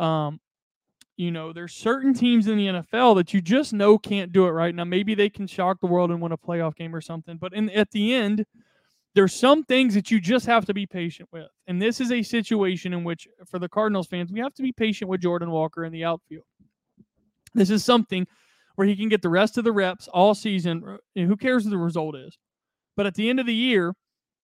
um, 0.00 0.40
you 1.16 1.30
know, 1.30 1.52
there's 1.52 1.72
certain 1.72 2.14
teams 2.14 2.48
in 2.48 2.56
the 2.56 2.66
NFL 2.66 3.14
that 3.14 3.32
you 3.32 3.40
just 3.40 3.72
know 3.72 3.96
can't 3.96 4.32
do 4.32 4.46
it 4.46 4.50
right 4.50 4.74
now. 4.74 4.82
Maybe 4.82 5.14
they 5.14 5.30
can 5.30 5.46
shock 5.46 5.80
the 5.80 5.86
world 5.86 6.10
and 6.10 6.20
win 6.20 6.32
a 6.32 6.36
playoff 6.36 6.74
game 6.74 6.96
or 6.96 7.00
something, 7.00 7.36
but 7.36 7.54
in 7.54 7.70
at 7.70 7.92
the 7.92 8.12
end, 8.12 8.44
there's 9.14 9.34
some 9.34 9.64
things 9.64 9.94
that 9.94 10.10
you 10.10 10.20
just 10.20 10.46
have 10.46 10.64
to 10.66 10.74
be 10.74 10.86
patient 10.86 11.28
with. 11.32 11.48
And 11.66 11.80
this 11.80 12.00
is 12.00 12.10
a 12.10 12.22
situation 12.22 12.92
in 12.92 13.04
which, 13.04 13.28
for 13.46 13.58
the 13.58 13.68
Cardinals 13.68 14.06
fans, 14.06 14.32
we 14.32 14.40
have 14.40 14.54
to 14.54 14.62
be 14.62 14.72
patient 14.72 15.10
with 15.10 15.20
Jordan 15.20 15.50
Walker 15.50 15.84
in 15.84 15.92
the 15.92 16.04
outfield. 16.04 16.44
This 17.54 17.70
is 17.70 17.84
something 17.84 18.26
where 18.76 18.86
he 18.86 18.96
can 18.96 19.10
get 19.10 19.20
the 19.20 19.28
rest 19.28 19.58
of 19.58 19.64
the 19.64 19.72
reps 19.72 20.08
all 20.08 20.34
season. 20.34 20.98
Who 21.14 21.36
cares 21.36 21.64
what 21.64 21.70
the 21.70 21.78
result 21.78 22.16
is? 22.16 22.38
But 22.96 23.06
at 23.06 23.14
the 23.14 23.28
end 23.28 23.40
of 23.40 23.46
the 23.46 23.54
year, 23.54 23.94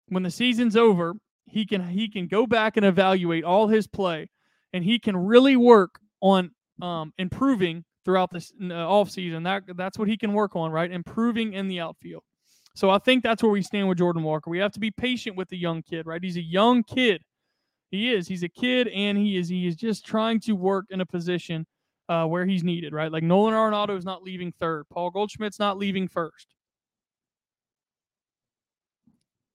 when 0.09 0.23
the 0.23 0.31
season's 0.31 0.77
over, 0.77 1.15
he 1.47 1.65
can 1.65 1.89
he 1.89 2.09
can 2.09 2.27
go 2.27 2.47
back 2.47 2.77
and 2.77 2.85
evaluate 2.85 3.45
all 3.45 3.69
his 3.69 3.87
play, 3.87 4.29
and 4.73 4.85
he 4.85 4.99
can 4.99 5.17
really 5.17 5.57
work 5.57 5.99
on 6.21 6.51
um, 6.83 7.13
improving 7.17 7.85
throughout 8.05 8.31
this 8.31 8.53
uh, 8.63 8.75
off 8.75 9.11
season. 9.11 9.43
That 9.45 9.65
that's 9.77 9.99
what 9.99 10.09
he 10.09 10.19
can 10.19 10.35
work 10.35 10.57
on, 10.57 10.71
right? 10.71 10.91
Improving 10.91 11.55
in 11.55 11.69
the 11.69 11.81
outfield. 11.81 12.23
So 12.79 12.91
I 12.91 12.99
think 12.99 13.25
that's 13.25 13.43
where 13.43 13.51
we 13.51 13.61
stand 13.63 13.89
with 13.89 13.99
Jordan 13.99 14.23
Walker. 14.23 14.49
We 14.51 14.61
have 14.61 14.71
to 14.71 14.79
be 14.79 14.93
patient 14.93 15.35
with 15.35 15.49
the 15.49 15.59
young 15.59 15.83
kid, 15.83 16.07
right? 16.07 16.23
He's 16.23 16.37
a 16.37 16.41
young 16.41 16.85
kid. 16.85 17.23
He 17.91 18.13
is. 18.13 18.29
He's 18.29 18.45
a 18.45 18.49
kid, 18.49 18.87
and 18.87 19.19
he 19.19 19.37
is. 19.37 19.49
He 19.49 19.67
is 19.67 19.75
just 19.75 20.07
trying 20.07 20.39
to 20.43 20.53
work 20.53 20.85
in 20.91 21.01
a 21.01 21.05
position 21.05 21.67
uh, 22.09 22.27
where 22.27 22.47
he's 22.47 22.63
needed, 22.63 22.93
right? 22.93 23.11
Like 23.11 23.25
Nolan 23.25 23.53
Arenado 23.53 23.99
is 23.99 24.05
not 24.05 24.23
leaving 24.23 24.53
third. 24.61 24.85
Paul 24.91 25.11
Goldschmidt's 25.11 25.59
not 25.59 25.77
leaving 25.77 26.07
first. 26.07 26.55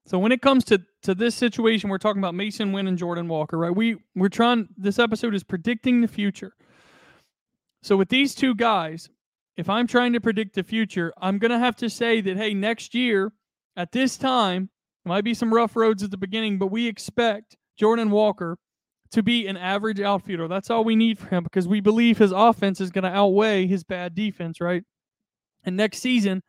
So 0.05 0.19
when 0.19 0.33
it 0.33 0.41
comes 0.41 0.65
to 0.65 0.81
to 1.03 1.15
this 1.15 1.33
situation, 1.33 1.89
we're 1.89 1.99
talking 1.99 2.21
about 2.21 2.33
Masyn 2.33 2.73
Winn 2.73 2.87
and 2.87 2.97
Jordan 2.97 3.29
Walker, 3.29 3.57
right? 3.57 3.73
We 3.73 3.99
we're 4.15 4.27
trying. 4.27 4.67
This 4.75 4.99
episode 4.99 5.33
is 5.33 5.45
predicting 5.45 6.01
the 6.01 6.09
future. 6.09 6.51
So 7.83 7.95
with 7.95 8.09
these 8.09 8.35
two 8.35 8.53
guys, 8.53 9.09
if 9.57 9.69
I'm 9.69 9.87
trying 9.87 10.13
to 10.13 10.21
predict 10.21 10.55
the 10.55 10.63
future, 10.63 11.13
I'm 11.21 11.37
going 11.37 11.51
to 11.51 11.59
have 11.59 11.75
to 11.77 11.89
say 11.89 12.21
that, 12.21 12.37
hey, 12.37 12.53
next 12.53 12.95
year 12.95 13.31
at 13.75 13.91
this 13.91 14.17
time, 14.17 14.69
might 15.05 15.23
be 15.23 15.33
some 15.33 15.53
rough 15.53 15.75
roads 15.75 16.01
at 16.01 16.11
the 16.11 16.17
beginning, 16.17 16.57
but 16.57 16.67
we 16.67 16.87
expect 16.87 17.57
Jordan 17.77 18.09
Walker 18.09 18.57
to 19.11 19.21
be 19.21 19.47
an 19.47 19.57
average 19.57 19.99
outfielder. 19.99 20.47
That's 20.47 20.69
all 20.69 20.83
we 20.83 20.95
need 20.95 21.19
for 21.19 21.27
him 21.27 21.43
because 21.43 21.67
we 21.67 21.81
believe 21.81 22.17
his 22.17 22.31
offense 22.31 22.81
is 22.81 22.89
going 22.89 23.03
to 23.03 23.15
outweigh 23.15 23.67
his 23.67 23.83
bad 23.83 24.15
defense, 24.15 24.61
right? 24.61 24.83
And 25.63 25.77
next 25.77 25.99
season, 25.99 26.41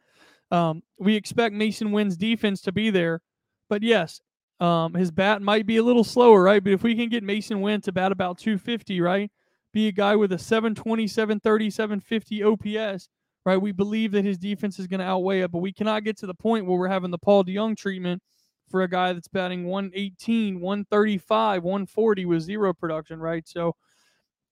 um, 0.51 0.83
we 0.99 1.17
expect 1.17 1.55
Masyn 1.55 1.91
Winn's 1.91 2.17
defense 2.17 2.63
to 2.63 2.73
be 2.73 2.91
there. 2.91 3.21
But 3.69 3.83
yes, 3.83 4.21
um, 4.61 4.95
his 4.95 5.11
bat 5.11 5.43
might 5.43 5.67
be 5.67 5.77
a 5.79 5.83
little 5.83 6.05
slower, 6.05 6.43
right? 6.43 6.63
But 6.63 6.73
if 6.73 6.83
we 6.83 6.95
can 6.95 7.09
get 7.09 7.25
Masyn 7.25 7.61
Winn 7.61 7.81
to 7.83 7.93
bat 7.93 8.13
about 8.13 8.39
250, 8.39 9.01
right? 9.01 9.31
Be 9.75 9.89
a 9.89 9.93
guy 9.93 10.15
with 10.15 10.31
a 10.31 10.39
720, 10.39 11.09
730, 11.09 11.69
750 11.69 12.45
OPS, 12.45 13.09
right? 13.45 13.57
We 13.57 13.73
believe 13.73 14.13
that 14.13 14.25
his 14.25 14.39
defense 14.39 14.79
is 14.79 14.87
going 14.87 15.01
to 15.01 15.05
outweigh 15.05 15.41
it, 15.41 15.51
but 15.51 15.59
we 15.59 15.73
cannot 15.73 16.05
get 16.05 16.17
to 16.19 16.27
the 16.29 16.35
point 16.35 16.65
where 16.65 16.79
we're 16.79 16.87
having 16.87 17.11
the 17.11 17.19
Paul 17.19 17.43
DeJong 17.43 17.77
treatment 17.77 18.23
for 18.71 18.83
a 18.83 18.89
guy 18.89 19.13
that's 19.13 19.27
batting 19.27 19.65
118, 19.65 20.61
135, 20.61 21.65
140 21.65 22.25
with 22.25 22.43
zero 22.43 22.73
production, 22.73 23.19
right? 23.19 23.49
So, 23.49 23.75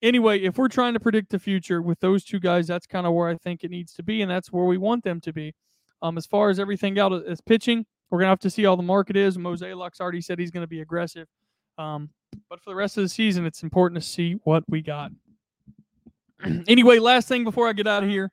anyway, 0.03 0.41
if 0.41 0.59
we're 0.59 0.67
trying 0.67 0.95
to 0.95 1.01
predict 1.01 1.31
the 1.31 1.39
future 1.39 1.81
with 1.81 2.01
those 2.01 2.25
two 2.25 2.41
guys, 2.41 2.67
that's 2.67 2.89
kind 2.89 3.07
of 3.07 3.13
where 3.13 3.29
I 3.29 3.37
think 3.37 3.63
it 3.63 3.71
needs 3.71 3.95
to 3.95 4.03
be, 4.03 4.23
and 4.23 4.31
that's 4.31 4.51
where 4.51 4.65
we 4.65 4.77
want 4.77 5.05
them 5.05 5.21
to 5.21 5.33
be. 5.33 5.55
Um, 6.03 6.19
as 6.19 6.27
far 6.27 6.51
as 6.51 6.59
everything 6.59 6.99
else 6.99 7.23
as 7.29 7.41
pitching, 7.41 7.87
we're 8.11 8.19
gonna 8.19 8.31
have 8.31 8.41
to 8.41 8.51
see 8.51 8.65
how 8.65 8.75
the 8.75 8.83
market 8.83 9.17
is. 9.17 9.39
Mozeliak 9.39 10.01
already 10.01 10.21
said 10.21 10.41
he's 10.41 10.51
gonna 10.51 10.67
be 10.67 10.81
aggressive. 10.81 11.29
Um, 11.79 12.11
but 12.49 12.61
for 12.63 12.71
the 12.71 12.77
rest 12.77 12.97
of 12.97 13.03
the 13.03 13.09
season, 13.09 13.47
it's 13.47 13.63
important 13.63 14.01
to 14.01 14.07
see 14.07 14.35
what 14.45 14.65
we 14.69 14.83
got. 14.83 15.13
anyway, 16.69 16.99
last 16.99 17.29
thing 17.29 17.45
before 17.45 17.69
I 17.69 17.73
get 17.73 17.87
out 17.87 18.03
of 18.03 18.11
here 18.11 18.31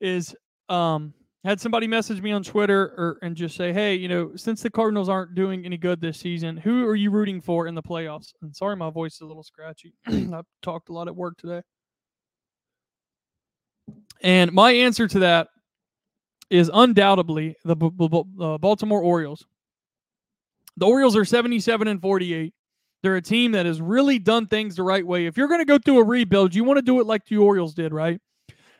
is 0.00 0.34
um 0.68 1.14
had 1.44 1.60
somebody 1.60 1.86
message 1.86 2.20
me 2.20 2.32
on 2.32 2.42
Twitter 2.42 2.82
or 2.82 3.18
and 3.22 3.36
just 3.36 3.56
say, 3.56 3.72
"Hey, 3.72 3.94
you 3.94 4.08
know, 4.08 4.32
since 4.34 4.62
the 4.62 4.70
Cardinals 4.70 5.08
aren't 5.08 5.34
doing 5.34 5.64
any 5.64 5.76
good 5.76 6.00
this 6.00 6.18
season, 6.18 6.56
who 6.56 6.86
are 6.86 6.96
you 6.96 7.10
rooting 7.10 7.40
for 7.40 7.66
in 7.68 7.74
the 7.74 7.82
playoffs?" 7.82 8.32
And 8.42 8.54
sorry, 8.54 8.76
my 8.76 8.90
voice 8.90 9.14
is 9.14 9.20
a 9.20 9.26
little 9.26 9.44
scratchy. 9.44 9.94
I've 10.06 10.44
talked 10.62 10.88
a 10.88 10.92
lot 10.92 11.06
at 11.06 11.14
work 11.14 11.36
today. 11.38 11.62
And 14.22 14.52
my 14.52 14.72
answer 14.72 15.06
to 15.06 15.20
that 15.20 15.48
is 16.50 16.70
undoubtedly 16.72 17.56
the 17.64 17.76
B- 17.76 17.90
B- 17.96 18.08
B- 18.08 18.56
Baltimore 18.60 19.00
Orioles. 19.00 19.46
The 20.76 20.86
Orioles 20.86 21.16
are 21.16 21.24
77 21.24 21.88
and 21.88 22.00
48. 22.00 22.52
They're 23.06 23.14
a 23.14 23.22
team 23.22 23.52
that 23.52 23.66
has 23.66 23.80
really 23.80 24.18
done 24.18 24.48
things 24.48 24.74
the 24.74 24.82
right 24.82 25.06
way. 25.06 25.26
If 25.26 25.36
you're 25.36 25.46
going 25.46 25.60
to 25.60 25.64
go 25.64 25.78
through 25.78 26.00
a 26.00 26.04
rebuild, 26.04 26.56
you 26.56 26.64
want 26.64 26.78
to 26.78 26.82
do 26.82 26.98
it 26.98 27.06
like 27.06 27.24
the 27.24 27.36
Orioles 27.36 27.72
did, 27.72 27.94
right? 27.94 28.20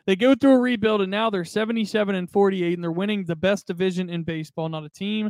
They 0.05 0.17
go 0.17 0.35
through 0.35 0.55
a 0.55 0.59
rebuild 0.59 0.99
and 0.99 1.09
now 1.09 1.29
they're 1.29 1.45
77 1.45 2.13
and 2.13 2.29
48 2.29 2.73
and 2.73 2.83
they're 2.83 2.91
winning 2.91 3.23
the 3.23 3.37
best 3.37 3.67
division 3.67 4.09
in 4.09 4.23
baseball, 4.23 4.67
not 4.67 4.83
a 4.83 4.89
team. 4.89 5.29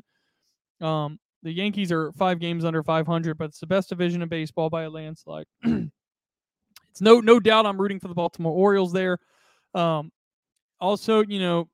Um, 0.82 1.20
the 1.44 1.52
Yankees 1.52 1.92
are 1.92 2.12
five 2.14 2.40
games 2.40 2.66
under 2.66 2.82
500, 2.82 3.38
but 3.38 3.46
it's 3.46 3.60
the 3.60 3.68
best 3.68 3.90
division 3.90 4.24
in 4.24 4.30
baseball 4.30 4.72
by 4.72 4.86
a 4.86 4.90
landslide. 4.90 5.46
it's 5.64 5.92
no 7.00 7.20
no 7.20 7.40
doubt 7.40 7.68
I'm 7.68 7.80
rooting 7.80 8.00
for 8.00 8.08
the 8.08 8.16
Baltimore 8.16 8.52
Orioles 8.52 8.94
there. 8.94 9.20
Um, 9.76 10.12
also, 10.82 11.22
you 11.22 11.38
know, 11.38 11.70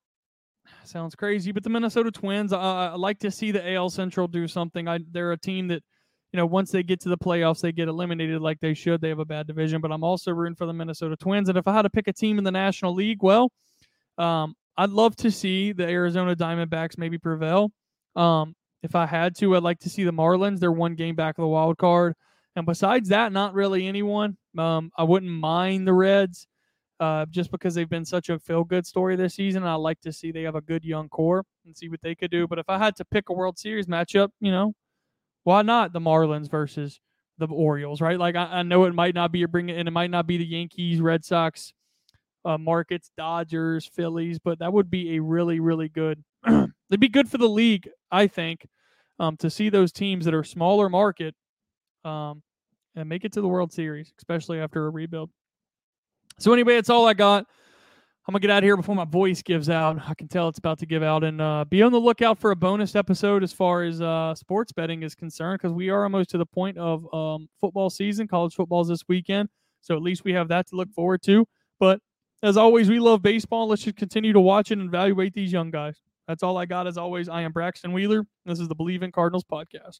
sounds 0.83 1.15
crazy, 1.15 1.53
but 1.53 1.63
the 1.63 1.69
Minnesota 1.69 2.11
Twins, 2.11 2.51
I, 2.51 2.59
I, 2.59 2.95
like 2.95 3.19
to 3.19 3.31
see 3.31 3.51
the 3.51 3.73
AL 3.75 3.91
Central 3.91 4.27
do 4.27 4.45
something. 4.45 4.89
I, 4.89 4.99
they're 5.09 5.31
a 5.31 5.37
team 5.37 5.69
that, 5.69 5.83
you 6.33 6.37
know, 6.37 6.47
once 6.47 6.71
they 6.71 6.81
get 6.81 6.99
to 7.01 7.09
the 7.09 7.17
playoffs, 7.17 7.61
they 7.61 7.71
get 7.71 7.87
eliminated 7.87 8.41
like 8.41 8.59
they 8.59 8.73
should. 8.73 9.01
They 9.01 9.09
have 9.09 9.19
a 9.19 9.25
bad 9.25 9.45
division, 9.45 9.81
but 9.81 9.91
I'm 9.91 10.03
also 10.03 10.31
rooting 10.31 10.55
for 10.55 10.65
the 10.65 10.73
Minnesota 10.73 11.15
Twins. 11.15 11.47
And 11.47 11.59
if 11.59 11.67
I 11.67 11.73
had 11.73 11.83
to 11.83 11.91
pick 11.91 12.07
a 12.07 12.13
team 12.13 12.39
in 12.39 12.43
the 12.43 12.51
National 12.51 12.93
League, 12.95 13.21
well, 13.21 13.51
um, 14.17 14.55
I'd 14.75 14.89
love 14.89 15.15
to 15.17 15.29
see 15.29 15.73
the 15.73 15.87
Arizona 15.87 16.35
Diamondbacks 16.35 16.97
maybe 16.97 17.19
prevail. 17.19 17.71
Um, 18.15 18.55
if 18.81 18.95
I 18.95 19.05
had 19.05 19.35
to, 19.37 19.55
I'd 19.55 19.61
like 19.61 19.79
to 19.81 19.89
see 19.89 20.03
the 20.03 20.11
Marlins. 20.11 20.59
They're 20.59 20.71
one 20.71 20.95
game 20.95 21.15
back 21.15 21.37
of 21.37 21.43
the 21.43 21.47
wild 21.47 21.77
card. 21.77 22.15
And 22.55 22.65
besides 22.65 23.09
that, 23.09 23.31
not 23.31 23.53
really 23.53 23.87
anyone. 23.87 24.35
Um, 24.57 24.91
I 24.97 25.03
wouldn't 25.03 25.31
mind 25.31 25.87
the 25.87 25.93
Reds 25.93 26.47
uh, 26.99 27.27
just 27.29 27.51
because 27.51 27.75
they've 27.75 27.89
been 27.89 28.05
such 28.05 28.29
a 28.29 28.39
feel 28.39 28.63
good 28.63 28.87
story 28.87 29.15
this 29.15 29.35
season. 29.35 29.63
I 29.63 29.75
like 29.75 30.01
to 30.01 30.11
see 30.11 30.31
they 30.31 30.43
have 30.43 30.55
a 30.55 30.61
good 30.61 30.83
young 30.83 31.09
core 31.09 31.45
and 31.65 31.77
see 31.77 31.89
what 31.89 32.01
they 32.01 32.15
could 32.15 32.31
do. 32.31 32.47
But 32.47 32.57
if 32.57 32.69
I 32.69 32.79
had 32.79 32.95
to 32.95 33.05
pick 33.05 33.29
a 33.29 33.33
World 33.33 33.59
Series 33.59 33.85
matchup, 33.85 34.29
you 34.39 34.51
know, 34.51 34.73
why 35.43 35.61
not 35.61 35.93
the 35.93 35.99
Marlins 35.99 36.49
versus 36.49 36.99
the 37.37 37.47
Orioles, 37.47 38.01
right? 38.01 38.17
Like 38.19 38.35
I, 38.35 38.45
I 38.45 38.63
know 38.63 38.85
it 38.85 38.93
might 38.93 39.15
not 39.15 39.31
be 39.31 39.43
a 39.43 39.47
bring 39.47 39.69
it, 39.69 39.77
and 39.77 39.87
it 39.87 39.91
might 39.91 40.11
not 40.11 40.27
be 40.27 40.37
the 40.37 40.45
Yankees, 40.45 41.01
Red 41.01 41.25
Sox, 41.25 41.73
uh, 42.45 42.57
markets, 42.57 43.11
Dodgers, 43.17 43.85
Phillies, 43.85 44.39
but 44.39 44.59
that 44.59 44.71
would 44.71 44.89
be 44.89 45.15
a 45.15 45.21
really, 45.21 45.59
really 45.59 45.89
good. 45.89 46.23
it'd 46.47 46.99
be 46.99 47.09
good 47.09 47.29
for 47.29 47.37
the 47.37 47.49
league, 47.49 47.89
I 48.11 48.27
think, 48.27 48.67
um, 49.19 49.37
to 49.37 49.49
see 49.49 49.69
those 49.69 49.91
teams 49.91 50.25
that 50.25 50.33
are 50.33 50.43
smaller 50.43 50.89
market, 50.89 51.35
um, 52.05 52.41
and 52.95 53.09
make 53.09 53.25
it 53.25 53.33
to 53.33 53.41
the 53.41 53.47
World 53.47 53.71
Series, 53.71 54.13
especially 54.17 54.59
after 54.59 54.85
a 54.85 54.89
rebuild. 54.89 55.29
So 56.39 56.53
anyway, 56.53 56.75
that's 56.75 56.89
all 56.89 57.07
I 57.07 57.13
got. 57.13 57.45
I'm 58.25 58.31
gonna 58.31 58.39
get 58.39 58.51
out 58.51 58.59
of 58.59 58.63
here 58.63 58.77
before 58.77 58.95
my 58.95 59.03
voice 59.03 59.41
gives 59.41 59.69
out. 59.69 59.99
I 60.07 60.13
can 60.13 60.29
tell 60.29 60.47
it's 60.47 60.57
about 60.57 60.79
to 60.79 60.85
give 60.85 61.03
out, 61.03 61.25
and 61.25 61.41
uh, 61.41 61.65
be 61.65 61.81
on 61.81 61.91
the 61.91 61.99
lookout 61.99 62.37
for 62.39 62.51
a 62.51 62.55
bonus 62.55 62.95
episode 62.95 63.43
as 63.43 63.51
far 63.51 63.83
as 63.83 64.01
uh, 64.01 64.33
sports 64.33 64.71
betting 64.71 65.03
is 65.03 65.13
concerned, 65.13 65.59
because 65.61 65.73
we 65.73 65.89
are 65.89 66.03
almost 66.03 66.29
to 66.29 66.37
the 66.37 66.45
point 66.45 66.77
of 66.77 67.13
um, 67.13 67.49
football 67.59 67.89
season. 67.89 68.27
College 68.29 68.55
football's 68.55 68.87
this 68.87 69.03
weekend, 69.09 69.49
so 69.81 69.95
at 69.97 70.01
least 70.01 70.23
we 70.23 70.31
have 70.31 70.47
that 70.47 70.67
to 70.69 70.77
look 70.77 70.89
forward 70.93 71.21
to. 71.23 71.45
But 71.81 71.99
as 72.43 72.55
always, 72.55 72.89
we 72.89 72.99
love 72.99 73.21
baseball. 73.21 73.67
Let's 73.67 73.83
just 73.83 73.97
continue 73.97 74.31
to 74.31 74.39
watch 74.39 74.71
it 74.71 74.77
and 74.77 74.87
evaluate 74.87 75.33
these 75.33 75.51
young 75.51 75.69
guys. 75.69 76.01
That's 76.25 76.43
all 76.43 76.57
I 76.57 76.65
got. 76.65 76.87
As 76.87 76.97
always, 76.97 77.27
I 77.27 77.41
am 77.41 77.51
Braxton 77.51 77.91
Wheeler. 77.91 78.25
This 78.45 78.61
is 78.61 78.69
the 78.69 78.75
Bleav 78.75 79.03
in 79.03 79.11
Cardinals 79.11 79.43
podcast. 79.43 79.99